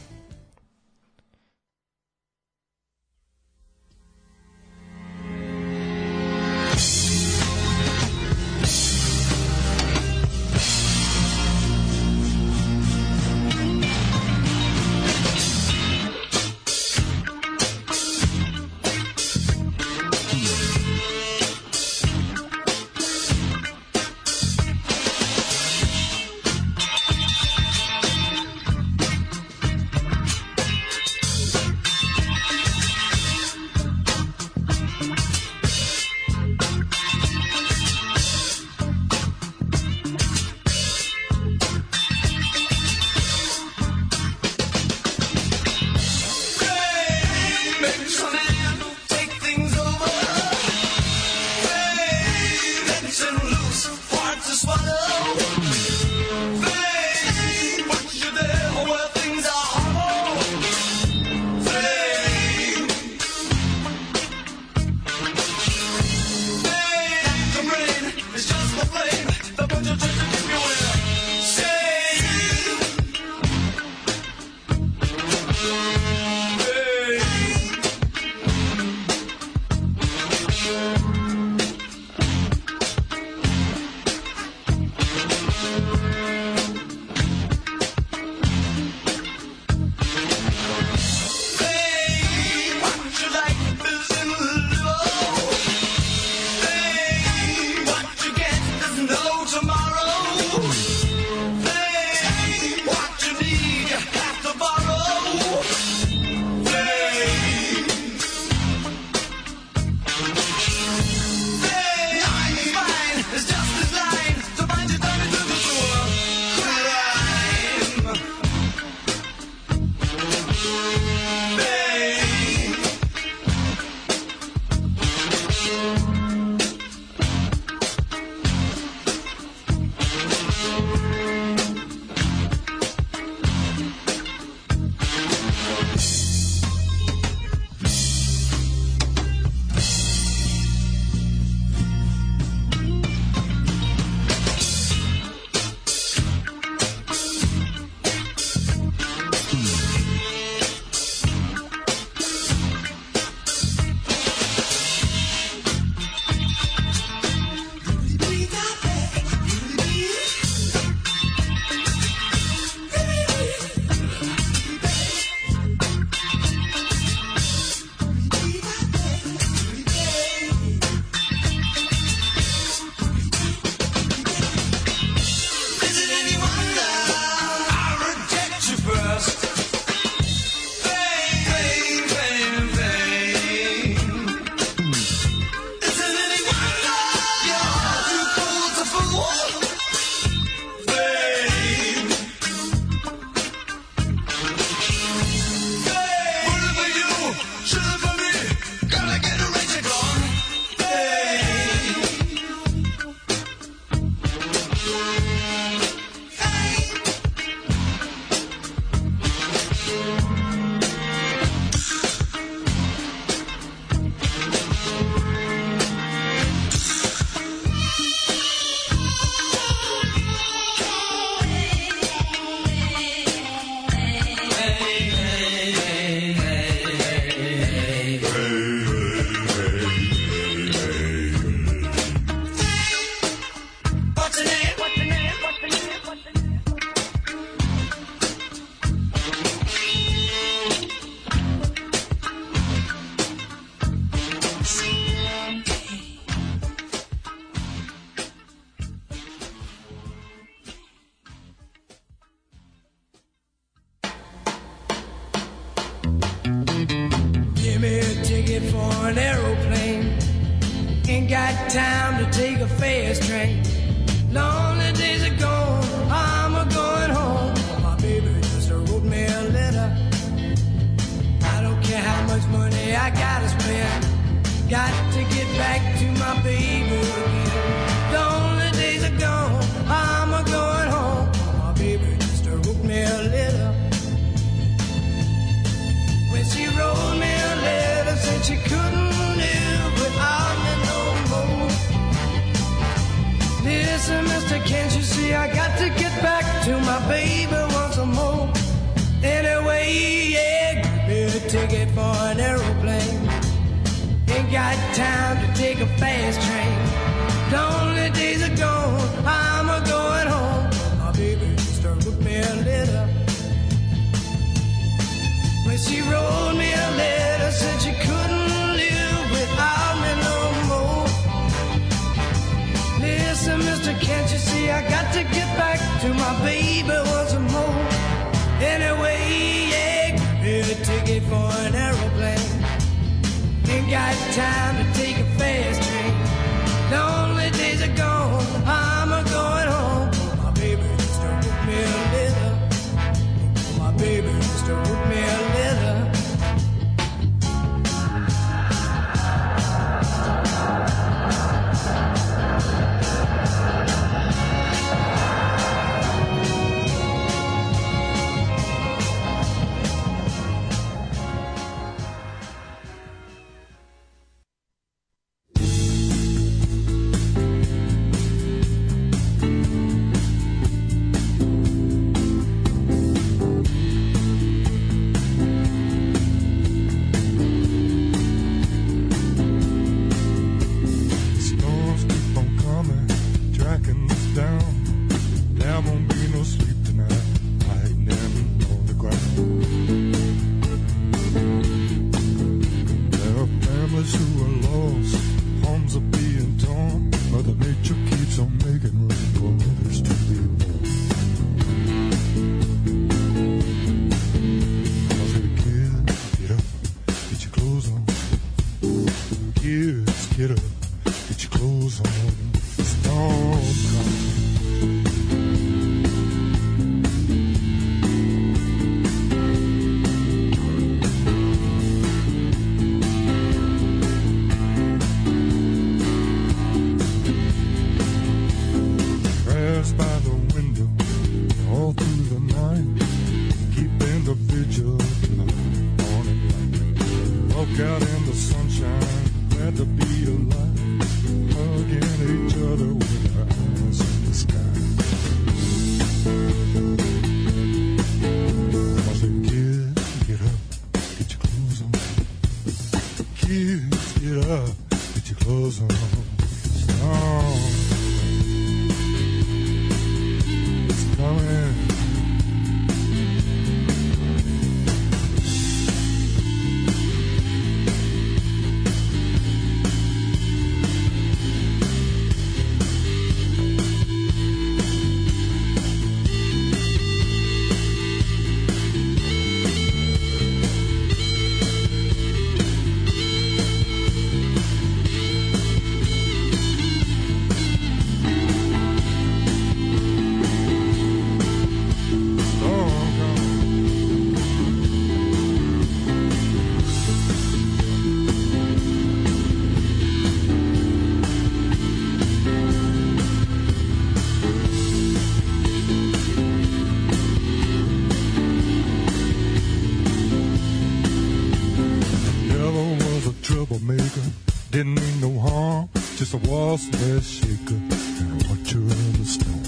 Didn't 514.76 514.96
mean 514.96 515.20
no 515.22 515.32
harm, 515.40 515.88
just 516.16 516.34
a 516.34 516.36
waltz 516.36 516.84
head 516.84 517.22
shaker 517.22 517.80
and 518.20 518.30
a 518.30 518.34
watcher 518.46 518.76
in 518.76 519.12
the 519.16 519.24
storm. 519.24 519.64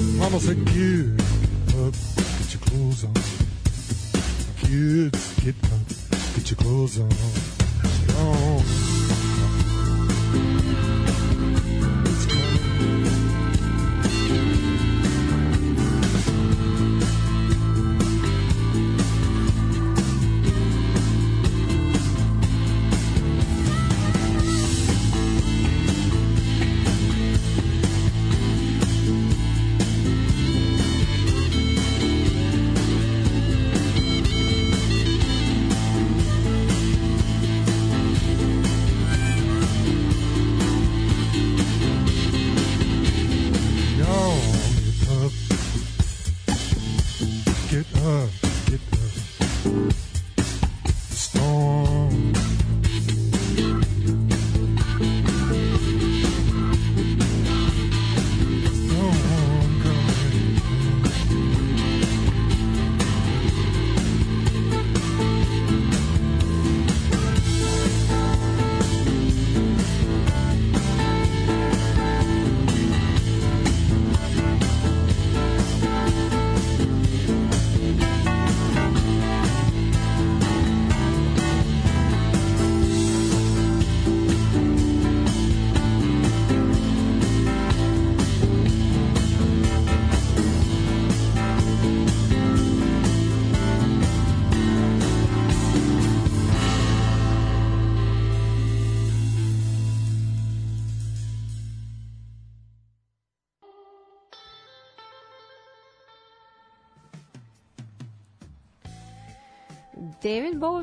Hmm. 0.00 0.18
Mama 0.18 0.40
said, 0.40 0.64
get 0.64 1.20
up, 1.76 1.94
get 2.38 2.54
your 2.54 2.62
clothes 2.64 3.04
on. 3.04 3.12
Kids, 4.56 5.40
get 5.44 5.56
up, 5.74 5.88
get 6.34 6.50
your 6.50 6.56
clothes 6.56 6.98
on. 7.00 7.49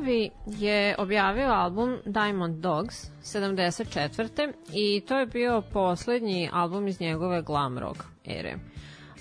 Bowie 0.08 0.30
je 0.46 0.94
objavio 0.98 1.46
album 1.46 1.98
Diamond 2.06 2.56
Dogs 2.56 3.10
74. 3.22 4.52
i 4.72 5.00
to 5.00 5.18
je 5.18 5.26
bio 5.26 5.62
poslednji 5.72 6.48
album 6.52 6.88
iz 6.88 7.00
njegove 7.00 7.42
glam 7.42 7.78
rock 7.78 8.02
ere. 8.24 8.54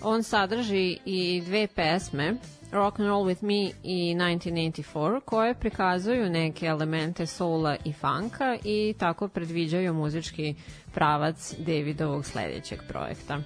On 0.01 0.23
sadrži 0.23 0.97
i 1.05 1.41
dve 1.45 1.67
pesme, 1.67 2.35
Rock 2.71 2.99
and 2.99 3.09
Roll 3.09 3.25
With 3.25 3.43
Me 3.43 3.71
i 3.83 4.15
1984, 4.15 5.21
koje 5.25 5.53
prikazuju 5.53 6.29
neke 6.29 6.65
elemente 6.65 7.25
soula 7.25 7.75
i 7.85 7.93
funka 7.93 8.57
i 8.63 8.93
tako 8.99 9.27
predviđaju 9.27 9.93
muzički 9.93 10.55
pravac 10.93 11.53
Davidovog 11.57 12.25
sledećeg 12.25 12.79
projekta. 12.88 13.41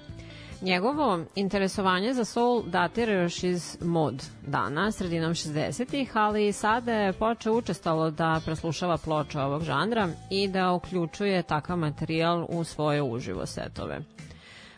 Njegovo 0.62 1.20
interesovanje 1.34 2.14
za 2.14 2.24
soul 2.24 2.62
datira 2.62 3.12
još 3.12 3.42
iz 3.42 3.78
mod 3.80 4.24
dana, 4.46 4.92
sredinom 4.92 5.34
60-ih, 5.34 6.16
ali 6.16 6.52
sada 6.52 6.92
je 6.92 7.12
počeo 7.12 7.58
učestalo 7.58 8.10
da 8.10 8.40
preslušava 8.44 8.96
ploče 8.96 9.40
ovog 9.40 9.62
žanra 9.62 10.08
i 10.30 10.48
da 10.48 10.72
uključuje 10.72 11.42
takav 11.42 11.78
materijal 11.78 12.46
u 12.48 12.64
svoje 12.64 13.02
uživo 13.02 13.46
setove. 13.46 14.00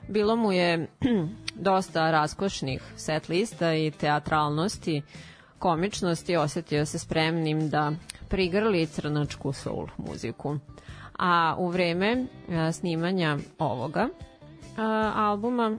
Bilo 0.08 0.36
mu 0.36 0.52
je 0.52 0.88
dosta 1.70 2.10
raskošnih 2.10 2.82
set 2.96 3.28
lista 3.28 3.74
i 3.74 3.90
teatralnosti, 3.90 5.02
komičnosti, 5.58 6.36
osetio 6.36 6.86
se 6.86 6.98
spremnim 6.98 7.68
da 7.70 7.92
prigrli 8.28 8.86
crnačku 8.86 9.52
soul 9.52 9.86
muziku. 9.96 10.58
A 11.18 11.56
u 11.58 11.68
vreme 11.68 12.26
a, 12.50 12.72
snimanja 12.72 13.38
ovoga 13.58 14.08
albuma, 15.14 15.78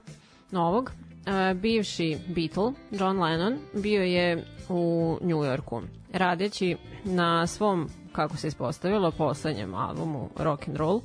novog, 0.50 0.92
a, 1.26 1.54
bivši 1.54 2.18
Beatle, 2.28 2.72
John 2.90 3.22
Lennon, 3.22 3.58
bio 3.74 4.02
je 4.02 4.44
u 4.68 5.18
Njujorku, 5.22 5.82
radeći 6.12 6.76
na 7.04 7.46
svom, 7.46 7.88
kako 8.12 8.36
se 8.36 8.48
ispostavilo, 8.48 9.10
poslednjem 9.10 9.74
albumu 9.74 10.28
Rock 10.36 10.68
and 10.68 10.76
Roll, 10.76 11.00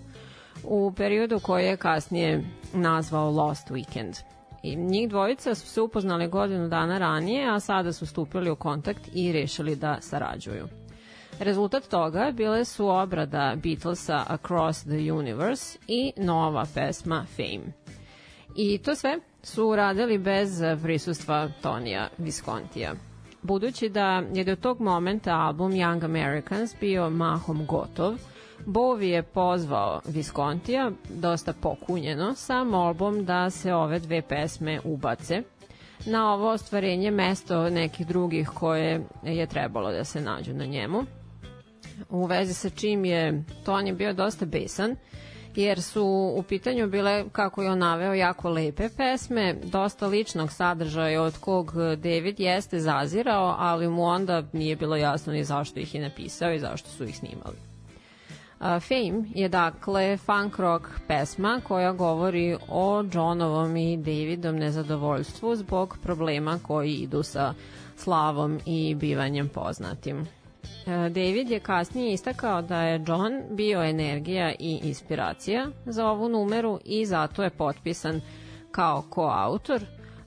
u 0.63 0.93
periodu 0.97 1.39
koji 1.39 1.65
je 1.65 1.77
kasnije 1.77 2.43
nazvao 2.73 3.31
Lost 3.31 3.69
Weekend. 3.69 4.21
I 4.63 4.75
njih 4.75 5.09
dvojica 5.09 5.55
su 5.55 5.67
se 5.67 5.81
upoznali 5.81 6.27
godinu 6.27 6.67
dana 6.67 6.97
ranije, 6.97 7.49
a 7.49 7.59
sada 7.59 7.93
su 7.93 8.05
stupili 8.05 8.51
u 8.51 8.55
kontakt 8.55 9.09
i 9.13 9.31
rešili 9.31 9.75
da 9.75 9.97
sarađuju. 10.01 10.67
Rezultat 11.39 11.87
toga 11.87 12.31
bile 12.33 12.65
su 12.65 12.87
obrada 12.87 13.55
Beatlesa 13.63 14.25
Across 14.27 14.83
the 14.83 15.11
Universe 15.13 15.79
i 15.87 16.13
nova 16.17 16.65
pesma 16.73 17.25
Fame. 17.35 17.80
I 18.55 18.77
to 18.77 18.95
sve 18.95 19.19
su 19.43 19.65
uradili 19.67 20.17
bez 20.17 20.61
prisustva 20.83 21.49
Tonija 21.61 22.09
Viscontija. 22.17 22.93
Budući 23.41 23.89
da 23.89 24.23
je 24.33 24.43
do 24.43 24.55
tog 24.55 24.81
momenta 24.81 25.31
album 25.35 25.71
Young 25.71 26.05
Americans 26.05 26.75
bio 26.79 27.09
mahom 27.09 27.65
gotov, 27.65 28.13
Bowie 28.65 29.09
je 29.13 29.23
pozvao 29.23 30.01
Viscontija, 30.05 30.91
dosta 31.09 31.53
pokunjeno, 31.53 32.35
sa 32.35 32.63
molbom 32.63 33.25
da 33.25 33.49
se 33.49 33.73
ove 33.73 33.99
dve 33.99 34.21
pesme 34.21 34.79
ubace 34.83 35.43
na 36.05 36.33
ovo 36.33 36.49
ostvarenje 36.49 37.11
mesto 37.11 37.69
nekih 37.69 38.07
drugih 38.07 38.49
koje 38.49 39.01
je 39.23 39.47
trebalo 39.47 39.91
da 39.91 40.03
se 40.03 40.21
nađu 40.21 40.53
na 40.53 40.65
njemu. 40.65 41.03
U 42.09 42.25
vezi 42.25 42.53
sa 42.53 42.69
čim 42.69 43.05
je 43.05 43.43
Tony 43.65 43.95
bio 43.95 44.13
dosta 44.13 44.45
besan, 44.45 44.95
jer 45.55 45.81
su 45.81 46.33
u 46.35 46.43
pitanju 46.43 46.87
bile, 46.87 47.25
kako 47.31 47.61
je 47.61 47.71
on 47.71 47.79
naveo, 47.79 48.13
jako 48.13 48.49
lepe 48.49 48.89
pesme, 48.97 49.53
dosta 49.63 50.07
ličnog 50.07 50.51
sadržaja 50.51 51.21
od 51.21 51.37
kog 51.37 51.73
David 51.75 52.39
jeste 52.39 52.79
zazirao, 52.79 53.55
ali 53.59 53.89
mu 53.89 54.03
onda 54.03 54.43
nije 54.53 54.75
bilo 54.75 54.95
jasno 54.95 55.33
ni 55.33 55.43
zašto 55.43 55.79
ih 55.79 55.95
je 55.95 56.01
napisao 56.01 56.53
i 56.53 56.59
zašto 56.59 56.89
su 56.89 57.03
ih 57.03 57.17
snimali. 57.17 57.55
Fame 58.61 59.23
je 59.35 59.49
dakle 59.49 60.17
funk 60.17 60.57
rock 60.57 60.85
pesma 61.07 61.61
koja 61.63 61.91
govori 61.91 62.57
o 62.69 63.03
Johnovom 63.13 63.77
i 63.77 63.97
Davidom 63.97 64.55
nezadovoljstvu 64.55 65.55
zbog 65.55 65.97
problema 66.03 66.59
koji 66.63 66.93
idu 66.93 67.23
sa 67.23 67.53
slavom 67.97 68.59
i 68.65 68.95
bivanjem 68.95 69.49
poznatim. 69.49 70.27
E, 70.87 71.09
David 71.09 71.49
je 71.49 71.59
kasnije 71.59 72.13
istakao 72.13 72.61
da 72.61 72.81
je 72.81 73.03
John 73.07 73.41
bio 73.49 73.83
energija 73.83 74.53
i 74.59 74.79
inspiracija 74.83 75.67
za 75.85 76.07
ovu 76.07 76.29
numeru 76.29 76.79
i 76.85 77.05
zato 77.05 77.43
je 77.43 77.49
potpisan 77.49 78.21
kao 78.71 79.03
koautor, 79.09 79.81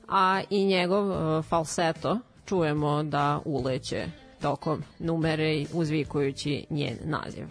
a 0.08 0.40
i 0.50 0.64
njegov 0.64 1.12
e, 1.12 1.42
falseto 1.42 2.18
čujemo 2.46 3.02
da 3.02 3.40
uleće 3.44 4.06
tokom 4.42 4.82
numere 4.98 5.64
uzvikujući 5.72 6.66
njen 6.70 6.96
naziv. 7.04 7.46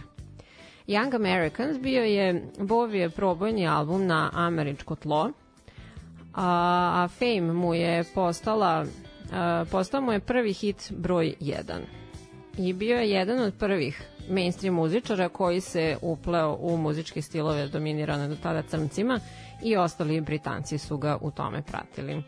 Young 0.87 1.15
Americans 1.15 1.79
bio 1.79 2.03
je 2.03 2.43
Bovije 2.59 3.09
probojni 3.09 3.67
album 3.67 4.05
na 4.05 4.29
američko 4.33 4.95
tlo, 4.95 5.31
a, 6.33 7.03
a 7.03 7.07
Fame 7.07 7.53
mu 7.53 7.73
je 7.73 8.03
postala, 8.15 8.85
a, 9.31 9.65
postao 9.71 10.01
mu 10.01 10.11
je 10.11 10.19
prvi 10.19 10.53
hit 10.53 10.91
broj 10.97 11.35
1. 11.39 12.02
I 12.57 12.73
bio 12.73 12.97
je 12.97 13.09
jedan 13.09 13.39
od 13.39 13.53
prvih 13.53 14.01
mainstream 14.29 14.75
muzičara 14.75 15.29
koji 15.29 15.61
se 15.61 15.97
upleo 16.01 16.57
u 16.59 16.77
muzičke 16.77 17.21
stilove 17.21 17.67
dominirane 17.67 18.27
do 18.27 18.35
tada 18.35 18.61
crncima 18.61 19.19
i 19.63 19.77
ostali 19.77 20.21
Britanci 20.21 20.77
su 20.77 20.97
ga 20.97 21.17
u 21.21 21.31
tome 21.31 21.61
pratili. 21.61 22.23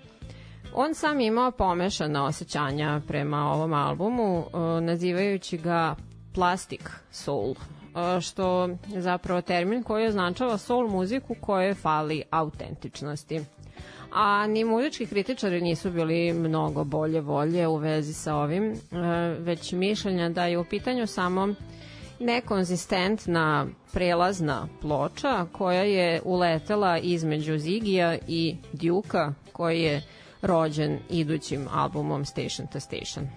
On 0.73 0.93
sam 0.93 1.19
imao 1.21 1.51
pomešana 1.51 2.25
osjećanja 2.25 3.01
prema 3.07 3.51
ovom 3.53 3.73
albumu, 3.73 4.43
e, 4.43 4.81
nazivajući 4.81 5.57
ga 5.57 5.95
plastic 6.33 6.81
soul, 7.11 7.51
e, 7.51 8.21
što 8.21 8.63
je 8.87 9.01
zapravo 9.01 9.41
termin 9.41 9.83
koji 9.83 10.07
označava 10.07 10.57
soul 10.57 10.87
muziku 10.89 11.35
koje 11.41 11.73
fali 11.73 12.23
autentičnosti. 12.29 13.41
A 14.17 14.47
ni 14.47 14.63
muzički 14.63 15.05
kritičari 15.05 15.61
nisu 15.61 15.91
bili 15.91 16.33
mnogo 16.33 16.83
bolje 16.83 17.21
volje 17.21 17.67
u 17.67 17.75
vezi 17.75 18.13
sa 18.13 18.35
ovim, 18.35 18.71
e, 18.71 18.75
već 19.39 19.71
mišljenja 19.71 20.29
da 20.29 20.45
je 20.45 20.57
u 20.57 20.63
pitanju 20.63 21.07
samo 21.07 21.47
nekonzistentna 22.19 23.67
prelazna 23.93 24.67
ploča 24.81 25.45
koja 25.51 25.81
je 25.81 26.21
uletela 26.25 26.97
između 26.97 27.57
Zigija 27.57 28.17
i 28.27 28.55
Duka 28.73 29.33
koji 29.51 29.81
je 29.81 30.01
rođen 30.41 30.99
idućim 31.09 31.67
albumom 31.73 32.25
Station 32.25 32.67
to 32.67 32.79
Station. 32.79 33.27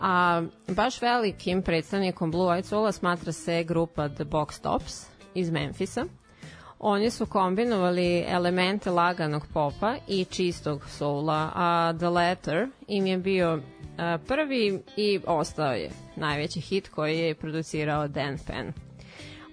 A 0.00 0.42
baš 0.68 1.02
velikim 1.02 1.62
predstavnikom 1.62 2.30
Blue 2.30 2.56
Eyed 2.56 2.62
Soul 2.64 2.92
smatra 2.92 3.32
se 3.32 3.64
grupa 3.64 4.08
The 4.08 4.24
Box 4.24 4.60
Tops 4.62 5.06
iz 5.34 5.50
Memfisa. 5.50 6.04
Oni 6.78 7.10
su 7.10 7.26
kombinovali 7.26 8.24
elemente 8.28 8.90
laganog 8.90 9.46
popa 9.52 9.96
i 10.08 10.24
čistog 10.24 10.88
soula, 10.88 11.50
a 11.54 11.94
The 11.98 12.08
Letter 12.08 12.68
im 12.88 13.06
je 13.06 13.18
bio 13.18 13.60
a, 13.98 14.18
prvi 14.26 14.82
i 14.96 15.20
ostao 15.26 15.72
je 15.72 15.90
najveći 16.16 16.60
hit 16.60 16.88
koji 16.88 17.18
je 17.18 17.34
producirao 17.34 18.08
Dan 18.08 18.38
Penn. 18.46 18.72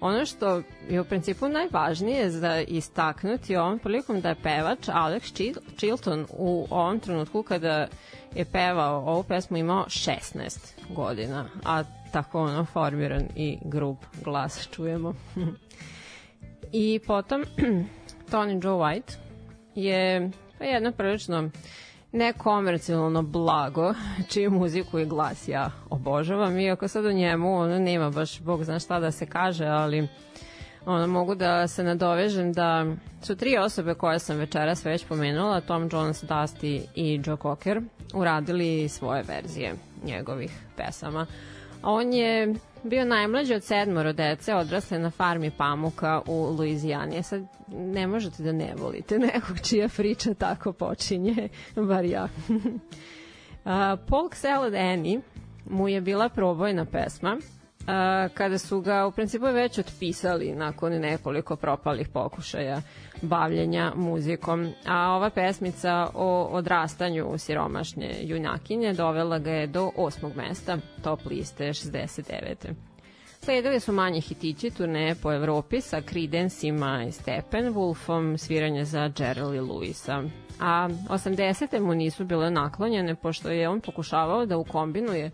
Ono 0.00 0.26
što 0.26 0.62
je 0.88 1.00
u 1.00 1.04
principu 1.04 1.48
najvažnije 1.48 2.30
za 2.30 2.60
istaknuti 2.60 3.56
ovom 3.56 3.78
prilikom 3.78 4.20
da 4.20 4.28
je 4.28 4.42
pevač 4.42 4.88
Alex 4.88 5.20
Chil- 5.20 5.76
Chilton 5.76 6.26
u 6.30 6.66
ovom 6.70 7.00
trenutku 7.00 7.42
kada 7.42 7.88
je 8.34 8.44
pevao 8.44 9.04
ovu 9.06 9.22
pesmu 9.22 9.56
imao 9.56 9.84
16 9.84 10.58
godina, 10.88 11.48
a 11.64 11.82
tako 12.12 12.40
ono 12.42 12.64
formiran 12.64 13.22
i 13.36 13.58
grub 13.64 13.96
glas 14.24 14.68
čujemo. 14.70 15.14
I 16.72 17.00
potom 17.06 17.44
Tony 18.30 18.64
Joe 18.64 18.78
White 18.78 19.12
je 19.74 20.30
pa 20.58 20.64
jedno 20.64 20.92
prilično 20.92 21.50
nekomercijalno 22.12 23.22
blago, 23.22 23.94
čiju 24.30 24.50
muziku 24.50 24.98
i 24.98 25.06
glas 25.06 25.48
ja 25.48 25.70
obožavam, 25.90 26.58
iako 26.58 26.88
sad 26.88 27.06
o 27.06 27.12
njemu 27.12 27.54
ono 27.58 27.78
nema 27.78 28.10
baš, 28.10 28.40
bog 28.40 28.64
zna 28.64 28.78
šta 28.78 29.00
da 29.00 29.10
se 29.10 29.26
kaže, 29.26 29.66
ali 29.66 30.08
ono, 30.86 31.06
mogu 31.06 31.34
da 31.34 31.68
se 31.68 31.84
nadovežem 31.84 32.52
da 32.52 32.86
su 33.22 33.36
tri 33.36 33.58
osobe 33.58 33.94
koje 33.94 34.18
sam 34.18 34.36
večeras 34.36 34.84
već 34.84 35.04
pomenula, 35.04 35.60
Tom 35.60 35.88
Jones, 35.92 36.24
Dusty 36.24 36.82
i 36.94 37.20
Joe 37.26 37.36
Cocker, 37.42 37.80
uradili 38.14 38.88
svoje 38.88 39.22
verzije 39.22 39.74
njegovih 40.04 40.52
pesama. 40.76 41.26
On 41.82 42.12
je 42.12 42.54
bio 42.84 43.04
najmlađi 43.04 43.54
od 43.54 43.64
sedmoro 43.64 44.12
dece, 44.12 44.54
odrasle 44.54 44.98
na 44.98 45.10
farmi 45.10 45.50
pamuka 45.50 46.22
u 46.26 46.50
Luizijani. 46.58 47.22
Sad 47.22 47.42
ne 47.68 48.06
možete 48.06 48.42
da 48.42 48.52
ne 48.52 48.74
volite 48.78 49.18
nekog 49.18 49.60
čija 49.60 49.88
priča 49.88 50.34
tako 50.34 50.72
počinje, 50.72 51.48
bar 51.88 52.04
ja. 52.04 52.28
A, 53.64 53.96
Polk 54.06 54.34
Salad 54.34 54.74
Annie 54.74 55.20
mu 55.70 55.88
je 55.88 56.00
bila 56.00 56.28
probojna 56.28 56.84
pesma 56.84 57.38
a, 57.86 58.28
kada 58.34 58.58
su 58.58 58.80
ga 58.80 59.06
u 59.06 59.12
principu 59.12 59.44
već 59.46 59.78
otpisali 59.78 60.54
nakon 60.54 60.92
nekoliko 60.92 61.56
propalih 61.56 62.08
pokušaja 62.08 62.82
bavljenja 63.22 63.92
muzikom. 63.96 64.72
A 64.86 65.12
ova 65.12 65.30
pesmica 65.30 66.08
o 66.14 66.48
odrastanju 66.52 67.38
siromašne 67.38 68.10
junakinje 68.20 68.92
dovela 68.92 69.38
ga 69.38 69.50
je 69.50 69.66
do 69.66 69.90
osmog 69.96 70.36
mesta 70.36 70.78
top 71.02 71.20
liste 71.30 71.64
69. 71.64 72.54
Sledili 73.44 73.80
su 73.80 73.92
manji 73.92 74.20
hitići 74.20 74.70
turneje 74.70 75.14
po 75.14 75.32
Evropi 75.32 75.80
sa 75.80 76.00
Creedence-ima 76.00 77.04
i 77.08 77.12
Steppenwolfom, 77.12 78.38
sviranje 78.38 78.84
za 78.84 78.98
Jerry 78.98 79.60
Lewisa. 79.60 80.28
A 80.60 80.88
80. 81.08 81.80
mu 81.80 81.94
nisu 81.94 82.24
bile 82.24 82.50
naklonjene 82.50 83.14
pošto 83.14 83.50
je 83.50 83.68
on 83.68 83.80
pokušavao 83.80 84.46
da 84.46 84.58
ukombinuje 84.58 85.30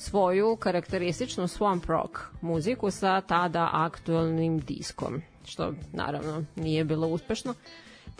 svoju 0.00 0.56
karakterističnu 0.56 1.44
swamp 1.44 1.86
rock 1.86 2.18
muziku 2.40 2.90
sa 2.90 3.20
tada 3.20 3.70
aktualnim 3.72 4.58
diskom, 4.58 5.22
što 5.44 5.74
naravno 5.92 6.44
nije 6.56 6.84
bilo 6.84 7.08
uspešno 7.08 7.54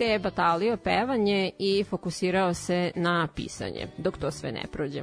te 0.00 0.04
je 0.04 0.18
batalio 0.18 0.76
pevanje 0.76 1.50
i 1.58 1.84
fokusirao 1.84 2.54
se 2.54 2.92
na 2.96 3.28
pisanje, 3.34 3.86
dok 3.98 4.16
to 4.18 4.30
sve 4.30 4.52
ne 4.52 4.62
prođe. 4.72 5.00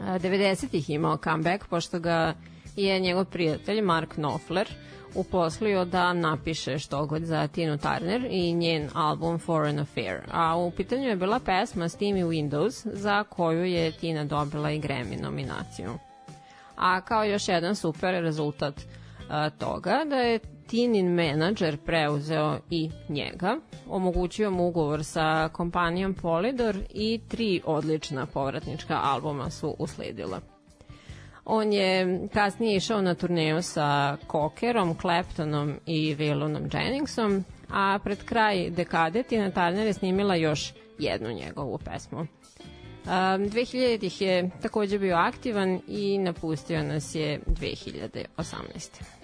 A, 0.00 0.18
90-ih 0.18 0.90
imao 0.90 1.16
comeback, 1.16 1.66
pošto 1.66 2.00
ga 2.00 2.34
je 2.76 3.00
njegov 3.00 3.24
prijatelj 3.24 3.80
Mark 3.82 4.14
Knopfler 4.14 4.68
uposlio 5.14 5.84
da 5.84 6.12
napiše 6.12 6.78
što 6.78 7.06
god 7.06 7.22
za 7.22 7.46
Tinu 7.48 7.78
Turner 7.78 8.26
i 8.30 8.52
njen 8.52 8.88
album 8.94 9.38
Foreign 9.38 9.78
Affair. 9.78 10.20
A 10.32 10.56
u 10.56 10.70
pitanju 10.70 11.08
je 11.08 11.16
bila 11.16 11.40
pesma 11.40 11.84
Steamy 11.84 12.24
Windows 12.26 12.88
za 12.92 13.24
koju 13.24 13.64
je 13.64 13.92
Tina 13.92 14.24
dobila 14.24 14.70
i 14.70 14.80
Grammy 14.80 15.22
nominaciju. 15.22 15.90
A 16.76 17.00
kao 17.00 17.24
još 17.24 17.48
jedan 17.48 17.74
super 17.74 18.22
rezultat 18.22 18.80
a, 19.28 19.50
toga 19.50 20.02
da 20.10 20.16
je 20.16 20.38
Tinin 20.66 21.06
menadžer 21.06 21.76
preuzeo 21.76 22.58
i 22.70 22.90
njega, 23.08 23.56
omogućio 23.88 24.50
mu 24.50 24.68
ugovor 24.68 25.04
sa 25.04 25.48
kompanijom 25.52 26.14
Polydor 26.14 26.76
i 26.94 27.20
tri 27.28 27.62
odlična 27.64 28.26
povratnička 28.26 29.00
albuma 29.02 29.50
su 29.50 29.76
usledila. 29.78 30.51
On 31.44 31.72
je 31.72 32.20
kasnije 32.34 32.76
išao 32.76 33.02
na 33.02 33.14
turneju 33.14 33.62
sa 33.62 34.16
Cockerom, 34.30 34.96
Claptonom 35.00 35.74
i 35.86 36.14
Valonom 36.14 36.62
Jenningsom, 36.72 37.44
a 37.70 37.98
pred 38.04 38.24
kraj 38.24 38.70
dekade 38.70 39.22
Tina 39.22 39.50
Turner 39.50 39.86
je 39.86 39.92
snimila 39.92 40.34
još 40.34 40.72
jednu 40.98 41.32
njegovu 41.32 41.78
pesmu. 41.78 42.20
Um, 42.20 42.28
2000-ih 43.08 44.20
je 44.20 44.50
takođe 44.62 44.98
bio 44.98 45.16
aktivan 45.16 45.80
i 45.88 46.18
napustio 46.18 46.82
nas 46.82 47.14
je 47.14 47.40
2018. 47.46 49.21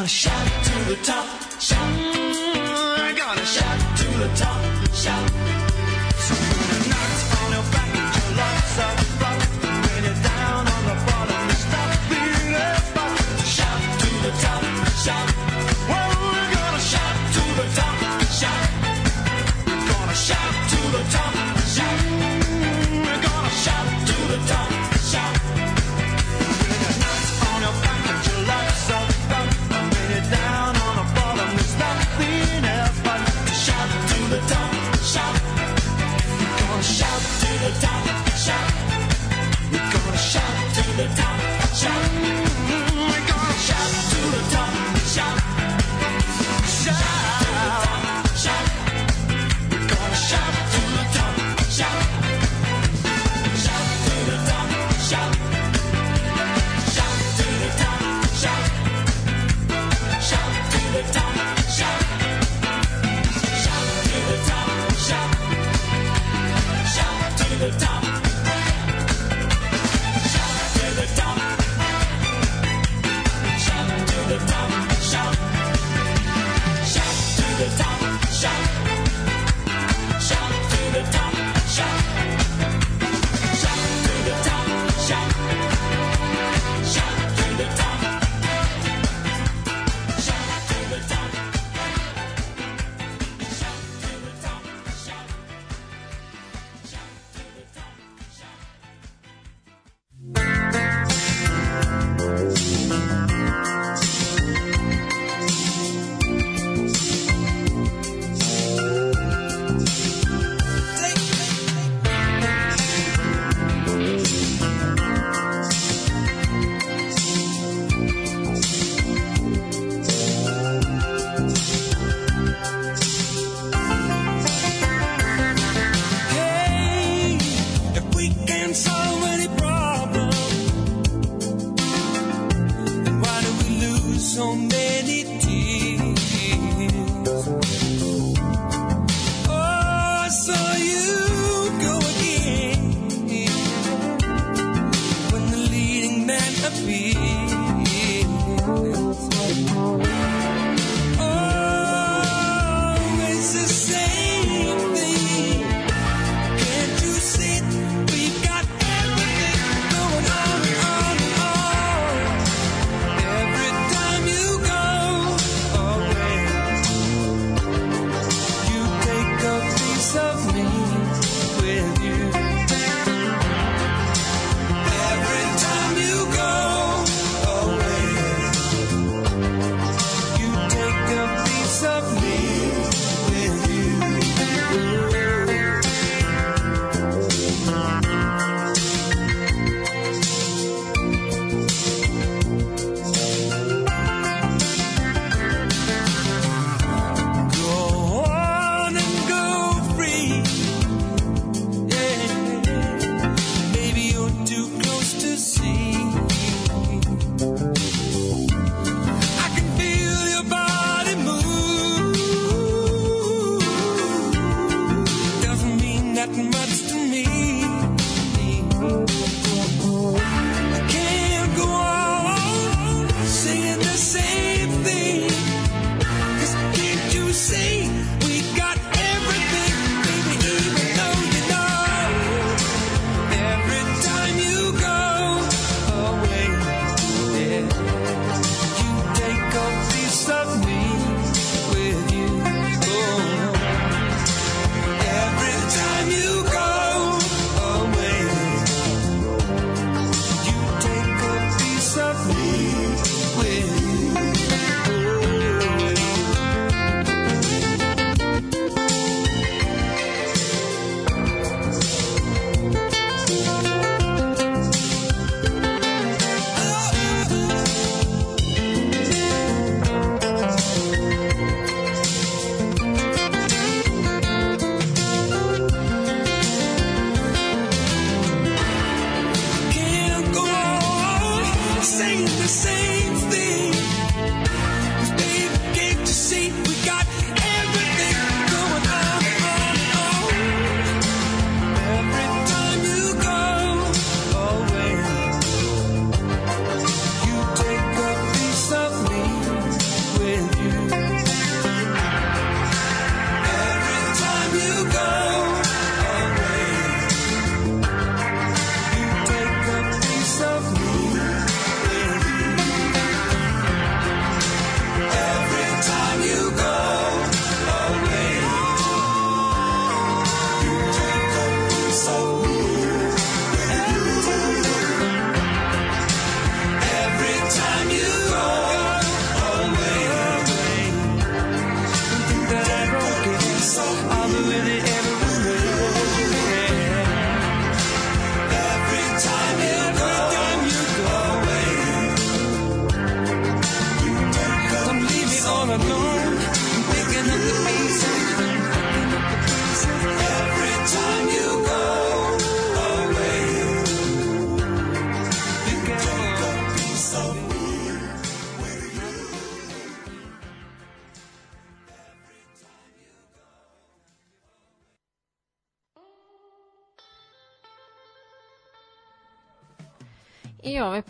wanna 0.00 0.08
shout 0.08 0.49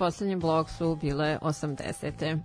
I 0.00 0.02
poslednji 0.02 0.36
blok 0.36 0.70
su 0.70 0.96
bile 0.96 1.38
80. 1.42 2.34
Uh, 2.34 2.38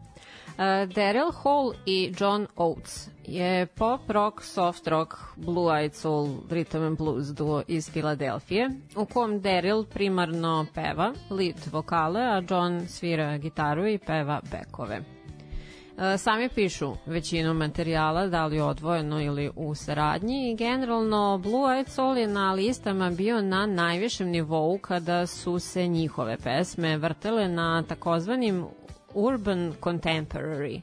Daryl 0.95 1.31
Hall 1.43 1.73
i 1.85 2.13
John 2.19 2.47
Oates 2.55 3.09
je 3.23 3.65
pop 3.65 4.09
rock, 4.09 4.43
soft 4.43 4.87
rock, 4.87 5.13
blue 5.35 5.79
eyed 5.79 5.93
soul, 5.93 6.29
rhythm 6.49 6.83
and 6.83 6.97
blues 6.97 7.27
duo 7.27 7.63
iz 7.67 7.89
Filadelfije, 7.89 8.69
u 8.95 9.05
kom 9.05 9.41
Daryl 9.41 9.85
primarno 9.85 10.65
peva, 10.73 11.13
lead 11.29 11.55
vokale, 11.71 12.21
a 12.21 12.41
John 12.49 12.87
svira 12.87 13.37
gitaru 13.37 13.87
i 13.87 13.97
peva 13.97 14.41
bekove. 14.51 15.14
E, 15.97 16.17
Sami 16.17 16.49
pišu 16.49 16.93
većinu 17.05 17.53
materijala, 17.53 18.27
da 18.27 18.45
li 18.45 18.59
odvojeno 18.59 19.21
ili 19.21 19.51
u 19.55 19.75
saradnji 19.75 20.51
i 20.51 20.55
generalno 20.55 21.37
Blue 21.43 21.75
Eyed 21.75 21.87
Soul 21.87 22.17
je 22.17 22.27
na 22.27 22.53
listama 22.53 23.09
bio 23.09 23.41
na 23.41 23.65
najvišem 23.65 24.27
nivou 24.27 24.77
kada 24.77 25.27
su 25.27 25.59
se 25.59 25.87
njihove 25.87 26.37
pesme 26.37 26.97
vrtele 26.97 27.47
na 27.47 27.83
takozvanim 27.83 28.65
urban 29.13 29.73
contemporary 29.81 30.75
e, 30.77 30.81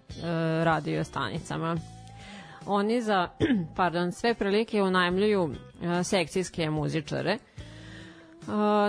radio 0.65 1.05
stanicama. 1.05 1.77
Oni 2.67 3.03
za 3.03 3.29
pardon, 3.77 4.13
sve 4.13 4.35
prilike 4.35 4.83
unajmljuju 4.83 5.51
e, 5.83 6.05
sekcijske 6.05 6.71
muzičare, 6.71 7.31
e, 7.31 7.39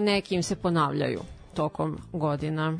nekim 0.01 0.43
se 0.43 0.55
ponavljaju 0.55 1.19
tokom 1.53 1.97
godina. 2.13 2.77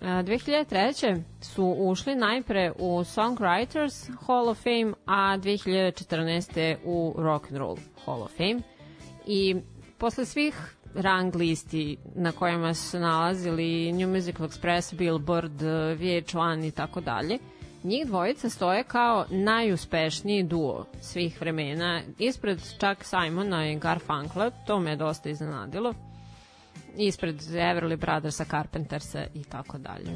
E, 0.00 0.04
2003. 0.04 1.22
su 1.40 1.76
ušli 1.78 2.14
najpre 2.14 2.72
u 2.78 3.04
Songwriters 3.04 4.10
Hall 4.26 4.48
of 4.48 4.58
Fame, 4.58 4.92
a 5.06 5.38
2014. 5.38 6.76
u 6.84 7.14
Rock 7.18 7.46
and 7.50 7.56
Roll 7.56 7.76
Hall 8.04 8.22
of 8.22 8.36
Fame. 8.36 8.60
I 9.26 9.56
posle 9.98 10.24
svih 10.24 10.76
rang 10.94 11.34
listi 11.34 11.96
na 12.14 12.32
kojima 12.32 12.74
su 12.74 12.98
nalazili 12.98 13.92
New 13.92 14.08
Musical 14.08 14.48
Express, 14.48 14.94
Billboard, 14.94 15.60
VH1 16.00 16.68
i 16.68 16.70
tako 16.70 17.00
dalje, 17.00 17.38
njih 17.84 18.06
dvojica 18.06 18.50
stoje 18.50 18.84
kao 18.84 19.26
najuspešniji 19.30 20.42
duo 20.42 20.84
svih 21.00 21.40
vremena, 21.40 22.02
ispred 22.18 22.60
čak 22.80 23.04
Simona 23.04 23.70
i 23.70 23.78
Garfunkla, 23.78 24.50
to 24.50 24.80
me 24.80 24.90
je 24.90 24.96
dosta 24.96 25.28
iznenadilo 25.28 25.94
ispred 26.98 27.40
Everly 27.40 27.96
Brothersa, 27.96 28.44
Carpentersa 28.44 29.26
i 29.34 29.44
tako 29.44 29.78
dalje. 29.78 30.10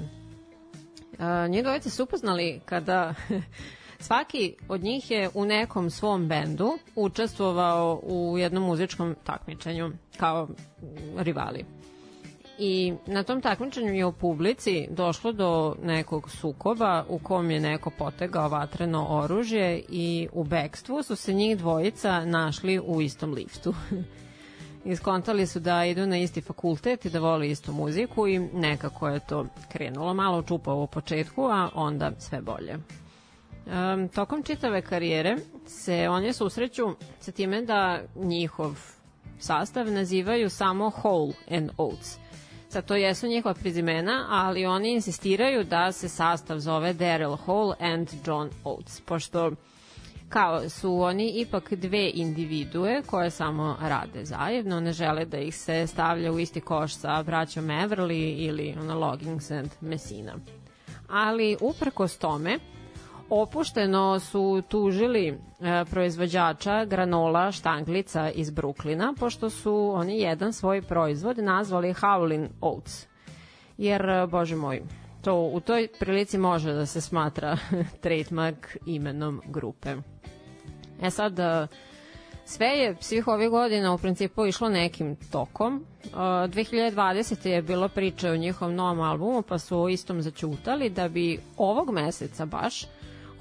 E, 1.18 1.48
Njih 1.48 1.62
dvojice 1.62 1.90
su 1.90 2.04
upoznali 2.04 2.60
kada 2.64 3.14
svaki 3.98 4.54
od 4.68 4.82
njih 4.82 5.10
je 5.10 5.30
u 5.34 5.44
nekom 5.44 5.90
svom 5.90 6.28
bendu 6.28 6.78
učestvovao 6.96 8.00
u 8.02 8.38
jednom 8.38 8.62
muzičkom 8.62 9.16
takmičenju 9.24 9.92
kao 10.16 10.48
rivali. 11.16 11.64
I 12.62 12.92
na 13.06 13.22
tom 13.22 13.40
takmičenju 13.40 13.94
je 13.94 14.06
u 14.06 14.12
publici 14.12 14.86
došlo 14.90 15.32
do 15.32 15.76
nekog 15.82 16.30
sukoba 16.30 17.04
u 17.08 17.18
kom 17.18 17.50
je 17.50 17.60
neko 17.60 17.90
potegao 17.98 18.48
vatreno 18.48 19.06
oružje 19.08 19.84
i 19.88 20.28
u 20.32 20.44
bekstvu 20.44 21.02
su 21.02 21.16
se 21.16 21.32
njih 21.32 21.58
dvojica 21.58 22.24
našli 22.24 22.80
u 22.80 23.00
istom 23.00 23.32
liftu. 23.32 23.74
iskontali 24.84 25.46
su 25.46 25.60
da 25.60 25.84
idu 25.84 26.06
na 26.06 26.18
isti 26.18 26.40
fakultet 26.40 27.04
i 27.04 27.10
da 27.10 27.20
vole 27.20 27.50
istu 27.50 27.72
muziku 27.72 28.28
i 28.28 28.38
nekako 28.38 29.08
je 29.08 29.20
to 29.20 29.46
krenulo 29.72 30.14
malo 30.14 30.42
čupavo 30.42 30.82
u 30.82 30.86
početku, 30.86 31.44
a 31.44 31.68
onda 31.74 32.12
sve 32.18 32.40
bolje. 32.40 32.76
Um, 33.66 34.08
tokom 34.08 34.42
čitave 34.42 34.82
karijere 34.82 35.36
se 35.66 36.08
oni 36.08 36.32
susreću 36.32 36.86
sa 37.20 37.32
time 37.32 37.62
da 37.62 38.00
njihov 38.16 38.78
sastav 39.38 39.90
nazivaju 39.92 40.50
samo 40.50 40.90
Hole 40.90 41.32
and 41.50 41.70
Oates. 41.76 42.18
Sad 42.68 42.84
to 42.84 42.96
jesu 42.96 43.26
njihova 43.26 43.54
prezimena, 43.54 44.26
ali 44.30 44.66
oni 44.66 44.92
insistiraju 44.92 45.64
da 45.64 45.92
se 45.92 46.08
sastav 46.08 46.58
zove 46.58 46.94
Daryl 46.94 47.36
Hall 47.46 47.72
and 47.80 48.08
John 48.26 48.50
Oates, 48.64 49.00
pošto 49.00 49.52
kao 50.30 50.68
su 50.68 51.00
oni 51.00 51.28
ipak 51.28 51.74
dve 51.74 52.10
individue 52.14 53.02
koje 53.06 53.30
samo 53.30 53.76
rade 53.80 54.24
zajedno, 54.24 54.80
ne 54.80 54.92
žele 54.92 55.24
da 55.24 55.38
ih 55.38 55.56
se 55.56 55.86
stavlja 55.86 56.32
u 56.32 56.38
isti 56.38 56.60
koš 56.60 56.94
sa 56.94 57.22
braćom 57.22 57.64
Everly 57.64 58.34
ili 58.38 58.74
ono, 58.80 58.98
Loggins 58.98 59.50
and 59.50 59.70
Messina. 59.80 60.32
Ali 61.08 61.56
uprkos 61.60 62.18
tome, 62.18 62.58
opušteno 63.30 64.20
su 64.20 64.62
tužili 64.68 65.28
e, 65.28 65.34
proizvođača 65.90 66.84
granola 66.84 67.52
štanglica 67.52 68.30
iz 68.30 68.50
Bruklina, 68.50 69.14
pošto 69.18 69.50
su 69.50 69.92
oni 69.94 70.20
jedan 70.20 70.52
svoj 70.52 70.82
proizvod 70.82 71.38
nazvali 71.38 71.94
Howlin 71.94 72.48
Oats. 72.60 73.06
Jer, 73.78 74.08
e, 74.10 74.26
bože 74.26 74.56
moj, 74.56 74.82
to 75.22 75.34
u 75.34 75.60
toj 75.60 75.88
prilici 75.98 76.38
može 76.38 76.72
da 76.72 76.86
se 76.86 77.00
smatra 77.00 77.56
trademark 78.02 78.76
imenom 78.86 79.42
grupe. 79.46 79.96
E 81.02 81.10
sad, 81.10 81.38
e, 81.38 81.66
sve 82.44 82.66
je 82.66 82.96
svih 83.00 83.28
ovih 83.28 83.50
godina 83.50 83.94
u 83.94 83.98
principu 83.98 84.46
išlo 84.46 84.68
nekim 84.68 85.16
tokom. 85.16 85.84
E, 86.04 86.08
2020. 86.08 87.48
je 87.48 87.62
bilo 87.62 87.88
priče 87.88 88.30
o 88.30 88.36
njihovom 88.36 88.74
novom 88.74 89.00
albumu, 89.00 89.42
pa 89.42 89.58
su 89.58 89.80
o 89.80 89.88
istom 89.88 90.22
začutali 90.22 90.90
da 90.90 91.08
bi 91.08 91.40
ovog 91.56 91.90
meseca 91.90 92.46
baš 92.46 92.84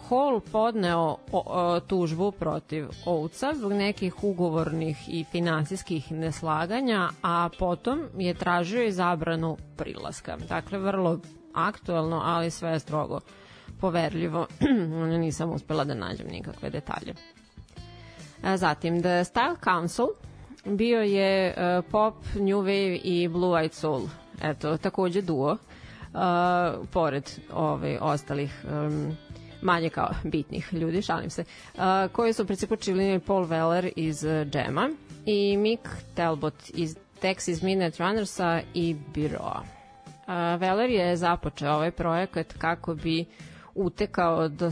Hall 0.10 0.40
podneo 0.52 1.18
tužbu 1.88 2.32
protiv 2.32 2.88
Oateса 3.06 3.54
zbog 3.56 3.74
nekih 3.74 4.24
ugovornih 4.24 4.98
i 5.08 5.26
finansijskih 5.32 6.12
neslaganja, 6.12 7.10
a 7.22 7.50
potom 7.60 8.02
je 8.18 8.34
tražio 8.34 8.84
i 8.84 8.92
zabranu 8.92 9.58
prilaska. 9.78 10.38
Dakle, 10.50 10.80
vrlo 10.80 11.20
aktuelno, 11.54 12.22
ali 12.26 12.52
sve 12.52 12.80
strogo 12.80 13.20
poverljivo. 13.80 14.48
Nisam 15.20 15.52
uspela 15.52 15.84
da 15.84 15.94
nađem 15.94 16.28
nikakve 16.28 16.70
detalje. 16.70 17.14
A, 18.44 18.58
Zatim, 18.58 19.02
The 19.02 19.24
Style 19.24 19.56
Council 19.64 20.08
bio 20.66 21.02
je 21.02 21.48
e, 21.48 21.82
pop, 21.92 22.16
new 22.36 22.58
wave 22.58 23.00
i 23.04 23.28
blue 23.28 23.60
eyed 23.62 23.74
soul. 23.74 24.02
Eto, 24.42 24.78
takođe 24.78 25.22
duo. 25.22 25.58
Uh, 26.14 26.20
pored 26.92 27.24
ove, 27.54 27.98
ostalih 28.02 28.66
um, 28.66 29.18
manje 29.62 29.90
kao 29.90 30.10
bitnih 30.24 30.74
ljudi, 30.74 31.02
šalim 31.02 31.30
se, 31.30 31.44
koji 32.12 32.34
su 32.34 32.44
u 32.44 32.46
principu 32.46 32.76
činili 32.76 33.20
Paul 33.20 33.46
Weller 33.46 33.90
iz 33.96 34.26
Džema 34.50 34.90
i 35.26 35.58
Mick 35.58 35.82
Talbot 36.16 36.54
iz 36.74 36.96
Texas 37.22 37.64
Midnight 37.64 37.98
Runnersa 38.00 38.62
i 38.74 38.96
Biroa. 39.14 39.64
Weller 40.28 40.90
je 40.90 41.16
započeo 41.16 41.74
ovaj 41.74 41.92
projekat 41.92 42.54
kako 42.58 42.96
bi 42.96 43.26
utekao 43.76 44.48
do 44.48 44.72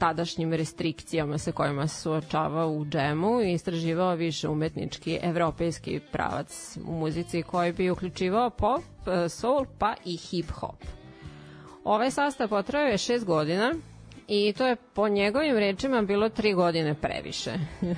tadašnjim 0.00 0.52
restrikcijama 0.52 1.38
sa 1.38 1.52
kojima 1.52 1.86
se 1.86 2.00
suočavao 2.00 2.70
u 2.70 2.84
džemu 2.84 3.40
i 3.40 3.52
istraživao 3.52 4.14
više 4.14 4.48
umetnički 4.48 5.18
evropejski 5.22 6.00
pravac 6.12 6.78
u 6.86 6.92
muzici 6.92 7.42
koji 7.42 7.72
bi 7.72 7.90
uključivao 7.90 8.50
pop, 8.50 8.80
e, 9.06 9.28
soul 9.28 9.64
pa 9.78 9.94
i 10.04 10.16
hip 10.16 10.50
hop. 10.50 10.84
Ovaj 11.84 12.10
sastav 12.10 12.48
potrajao 12.48 12.88
je 12.88 12.98
šest 12.98 13.24
godina 13.24 13.74
i 14.28 14.52
to 14.58 14.66
je 14.66 14.76
po 14.76 15.08
njegovim 15.08 15.56
rečima 15.58 16.02
bilo 16.02 16.28
tri 16.28 16.52
godine 16.54 16.94
previše. 16.94 17.52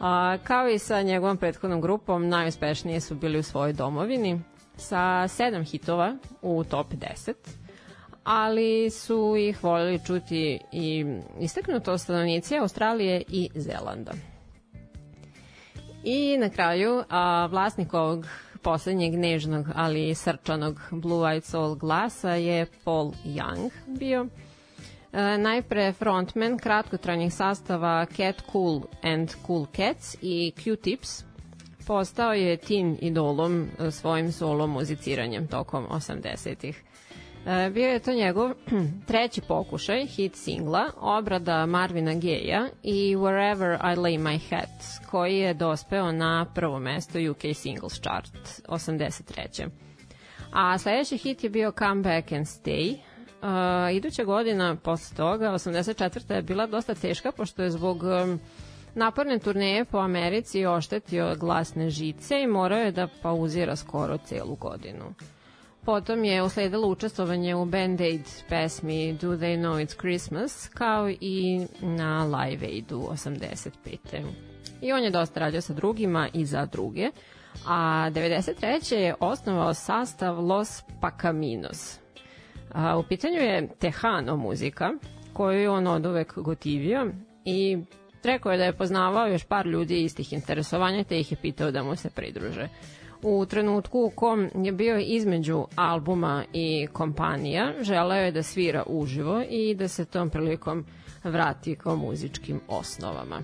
A, 0.00 0.36
kao 0.44 0.68
i 0.68 0.78
sa 0.78 1.02
njegovom 1.02 1.36
prethodnom 1.36 1.80
grupom, 1.80 2.28
najuspešnije 2.28 3.00
su 3.00 3.14
bili 3.14 3.38
u 3.38 3.42
svojoj 3.42 3.72
domovini 3.72 4.40
sa 4.76 5.28
sedam 5.28 5.64
hitova 5.64 6.16
u 6.42 6.64
top 6.64 6.86
10 6.92 7.67
ali 8.30 8.90
su 8.90 9.36
ih 9.38 9.64
voljeli 9.64 10.00
čuti 10.06 10.60
i 10.72 11.04
istaknuto 11.40 11.98
stanovnici 11.98 12.58
Australije 12.58 13.22
i 13.28 13.50
Zelanda. 13.54 14.12
I 16.04 16.36
na 16.36 16.48
kraju, 16.48 17.02
a, 17.08 17.46
vlasnik 17.50 17.94
ovog 17.94 18.26
poslednjeg 18.62 19.14
nežnog, 19.14 19.66
ali 19.74 20.14
srčanog 20.14 20.80
Blue 20.90 21.30
Eyed 21.30 21.40
Soul 21.40 21.74
glasa 21.74 22.30
je 22.30 22.66
Paul 22.84 23.12
Young 23.24 23.70
bio. 23.86 24.26
E, 25.12 25.38
najpre 25.38 25.92
frontman 25.92 26.58
kratkotrajnih 26.58 27.34
sastava 27.34 28.06
Cat 28.16 28.42
Cool 28.52 28.82
and 29.02 29.34
Cool 29.46 29.66
Cats 29.76 30.16
i 30.22 30.52
Q-Tips, 30.56 31.24
postao 31.86 32.32
je 32.32 32.56
teen 32.56 32.98
idolom 33.00 33.68
e, 33.78 33.90
svojim 33.90 34.32
solo 34.32 34.66
muziciranjem 34.66 35.46
tokom 35.46 35.86
80-ih. 35.90 36.82
E, 37.48 37.70
Bio 37.70 37.88
je 37.88 37.98
to 37.98 38.12
njegov 38.12 38.50
treći 39.08 39.40
pokušaj, 39.40 40.06
hit 40.06 40.36
singla, 40.36 40.86
obrada 41.00 41.66
Marvina 41.66 42.12
Gaye 42.14 42.68
i 42.82 43.16
Wherever 43.16 43.74
I 43.92 43.96
Lay 43.96 44.18
My 44.18 44.40
Hat, 44.50 45.08
koji 45.10 45.38
je 45.38 45.54
dospeo 45.54 46.12
na 46.12 46.46
prvo 46.54 46.78
mesto 46.78 47.18
UK 47.30 47.42
Singles 47.54 48.00
Chart 48.00 48.62
83. 48.68 49.68
A 50.52 50.78
sledeći 50.78 51.16
hit 51.16 51.44
je 51.44 51.50
bio 51.50 51.72
Come 51.78 52.02
Back 52.02 52.32
and 52.32 52.46
Stay. 52.46 52.96
Uh, 53.42 53.96
iduća 53.96 54.24
godina 54.24 54.76
posle 54.76 55.16
toga, 55.16 55.50
84. 55.50 56.34
je 56.34 56.42
bila 56.42 56.66
dosta 56.66 56.94
teška, 56.94 57.32
pošto 57.32 57.62
je 57.62 57.70
zbog 57.70 58.02
um, 58.02 58.40
naporne 58.94 59.38
turneje 59.38 59.84
po 59.84 59.98
Americi 59.98 60.66
oštetio 60.66 61.36
glasne 61.36 61.90
žice 61.90 62.42
i 62.42 62.46
morao 62.46 62.78
je 62.78 62.92
da 62.92 63.08
pauzira 63.22 63.76
skoro 63.76 64.18
celu 64.18 64.54
godinu. 64.54 65.14
Potom 65.88 66.24
je 66.24 66.42
usledilo 66.42 66.88
učestvovanje 66.88 67.54
u 67.54 67.64
Band 67.64 68.00
Aid 68.00 68.26
pesmi 68.48 69.12
Do 69.12 69.28
They 69.28 69.56
Know 69.56 69.86
It's 69.86 70.00
Christmas, 70.00 70.68
kao 70.74 71.10
i 71.10 71.66
na 71.80 72.24
Live 72.24 72.66
Aidu 72.66 72.98
85. 72.98 74.24
I 74.82 74.92
on 74.92 75.04
je 75.04 75.10
dosta 75.10 75.40
radio 75.40 75.60
sa 75.60 75.72
drugima 75.72 76.28
i 76.32 76.44
za 76.44 76.66
druge. 76.66 77.10
A 77.66 78.10
93. 78.10 78.94
je 78.94 79.14
osnovao 79.20 79.74
sastav 79.74 80.46
Los 80.46 80.82
Pacaminos. 81.00 81.98
A, 82.72 82.98
u 82.98 83.02
pitanju 83.02 83.36
je 83.36 83.68
Tejano 83.78 84.36
muzika, 84.36 84.90
koju 85.32 85.60
je 85.60 85.70
on 85.70 85.86
od 85.86 86.06
uvek 86.06 86.38
gotivio 86.38 87.12
i 87.44 87.78
rekao 88.22 88.52
je 88.52 88.58
da 88.58 88.64
je 88.64 88.76
poznavao 88.76 89.26
još 89.26 89.44
par 89.44 89.66
ljudi 89.66 90.02
istih 90.04 90.32
interesovanja 90.32 91.04
te 91.04 91.20
ih 91.20 91.32
je 91.32 91.38
pitao 91.42 91.70
da 91.70 91.82
mu 91.82 91.96
se 91.96 92.10
pridruže. 92.10 92.68
U 93.22 93.46
trenutku 93.46 94.00
u 94.00 94.10
kom 94.10 94.50
je 94.54 94.72
bio 94.72 94.98
između 94.98 95.66
albuma 95.76 96.44
i 96.52 96.86
kompanija, 96.92 97.72
želeo 97.80 98.24
je 98.24 98.32
da 98.32 98.42
svira 98.42 98.82
uživo 98.86 99.42
i 99.50 99.74
da 99.74 99.88
se 99.88 100.04
tom 100.04 100.30
prilikom 100.30 100.84
vrati 101.24 101.76
kao 101.76 101.96
muzičkim 101.96 102.60
osnovama. 102.68 103.42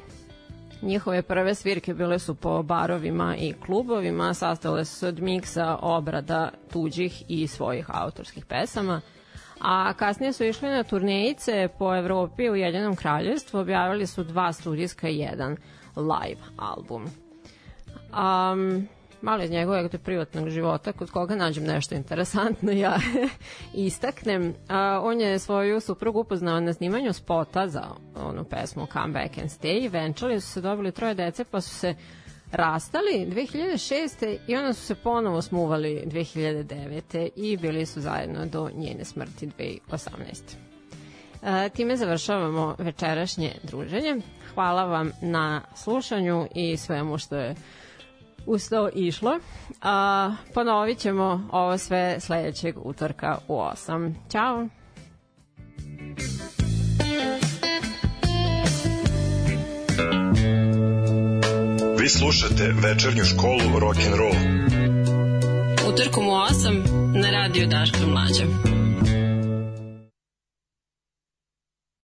Njihove 0.83 1.23
prve 1.23 1.55
svirke 1.55 1.95
bile 1.95 2.19
su 2.19 2.35
po 2.35 2.63
barovima 2.63 3.37
i 3.37 3.53
klubovima, 3.67 4.35
sastale 4.35 4.85
su 4.85 4.97
se 4.97 5.09
od 5.09 5.21
miksa, 5.21 5.79
obrada 5.83 6.51
tuđih 6.73 7.25
i 7.29 7.47
svojih 7.47 7.87
autorskih 7.89 8.47
pesama, 8.47 9.01
a 9.61 9.93
kasnije 9.93 10.33
su 10.33 10.45
išli 10.45 10.69
na 10.69 10.83
turnejice 10.83 11.69
po 11.79 11.97
Evropi 11.97 12.43
i 12.43 12.51
Ujedinjenom 12.51 12.97
kraljevstvu, 12.97 13.61
objavili 13.61 14.07
su 14.07 14.25
dva 14.25 14.53
studijska 14.53 15.09
i 15.09 15.19
jedan 15.19 15.57
live 15.97 16.41
album. 16.57 17.05
Um, 18.13 18.89
malo 19.25 19.43
iz 19.43 19.51
njegovog 19.51 19.91
privatnog 20.05 20.49
života, 20.49 20.93
kod 20.93 21.11
koga 21.11 21.37
nađem 21.37 21.65
nešto 21.65 21.95
interesantno, 21.95 22.73
ja 22.73 22.97
istaknem. 23.75 24.55
A, 24.69 25.01
on 25.03 25.21
je 25.21 25.39
svoju 25.39 25.81
suprugu 25.81 26.21
upoznao 26.21 26.61
na 26.61 26.73
snimanju 26.73 27.13
spota 27.13 27.69
za 27.69 27.85
onu 28.17 28.45
pesmu 28.45 28.87
Come 28.93 29.13
Back 29.13 29.39
and 29.39 29.51
Stay. 29.51 29.91
Venčali 29.91 30.41
su 30.41 30.49
se, 30.49 30.61
dobili 30.61 30.93
troje 30.93 31.15
dece, 31.15 31.45
pa 31.45 31.61
su 31.61 31.71
se 31.71 31.95
rastali 32.53 33.27
2006. 33.29 34.39
i 34.47 34.57
onda 34.57 34.73
su 34.73 34.83
se 34.83 34.95
ponovo 34.95 35.43
smuvali 35.43 36.03
2009. 36.07 37.29
i 37.37 37.57
bili 37.57 37.87
su 37.87 38.01
zajedno 38.01 38.47
do 38.47 38.71
njene 38.75 39.05
smrti 39.05 39.51
2018. 39.59 40.09
E, 41.43 41.69
time 41.69 41.97
završavamo 41.97 42.75
večerašnje 42.79 43.53
druženje. 43.63 44.17
Hvala 44.55 44.85
vam 44.85 45.11
na 45.23 45.61
slušanju 45.77 46.47
i 46.55 46.77
svemu 46.77 47.19
što 47.19 47.37
je 47.37 47.55
uz 48.47 48.69
to 48.69 48.89
išlo. 48.95 49.39
A, 49.83 50.35
ponovit 50.55 50.99
ćemo 50.99 51.49
ovo 51.53 51.79
sve 51.79 52.21
sledećeg 52.21 52.87
utorka 52.87 53.39
u 53.49 53.55
8. 53.55 54.15
Ćao! 54.33 54.69
Vi 61.99 62.09
slušate 62.09 62.73
večernju 62.83 63.25
školu 63.25 63.79
rock 63.81 63.99
and 64.07 64.15
roll. 64.15 64.35
Utorkom 65.93 66.29
u 66.29 66.31
8 66.31 67.23
na 67.23 67.31
radiju 67.31 67.67
Daško 67.67 67.99
i 68.03 68.07
Mlađa. 68.07 68.74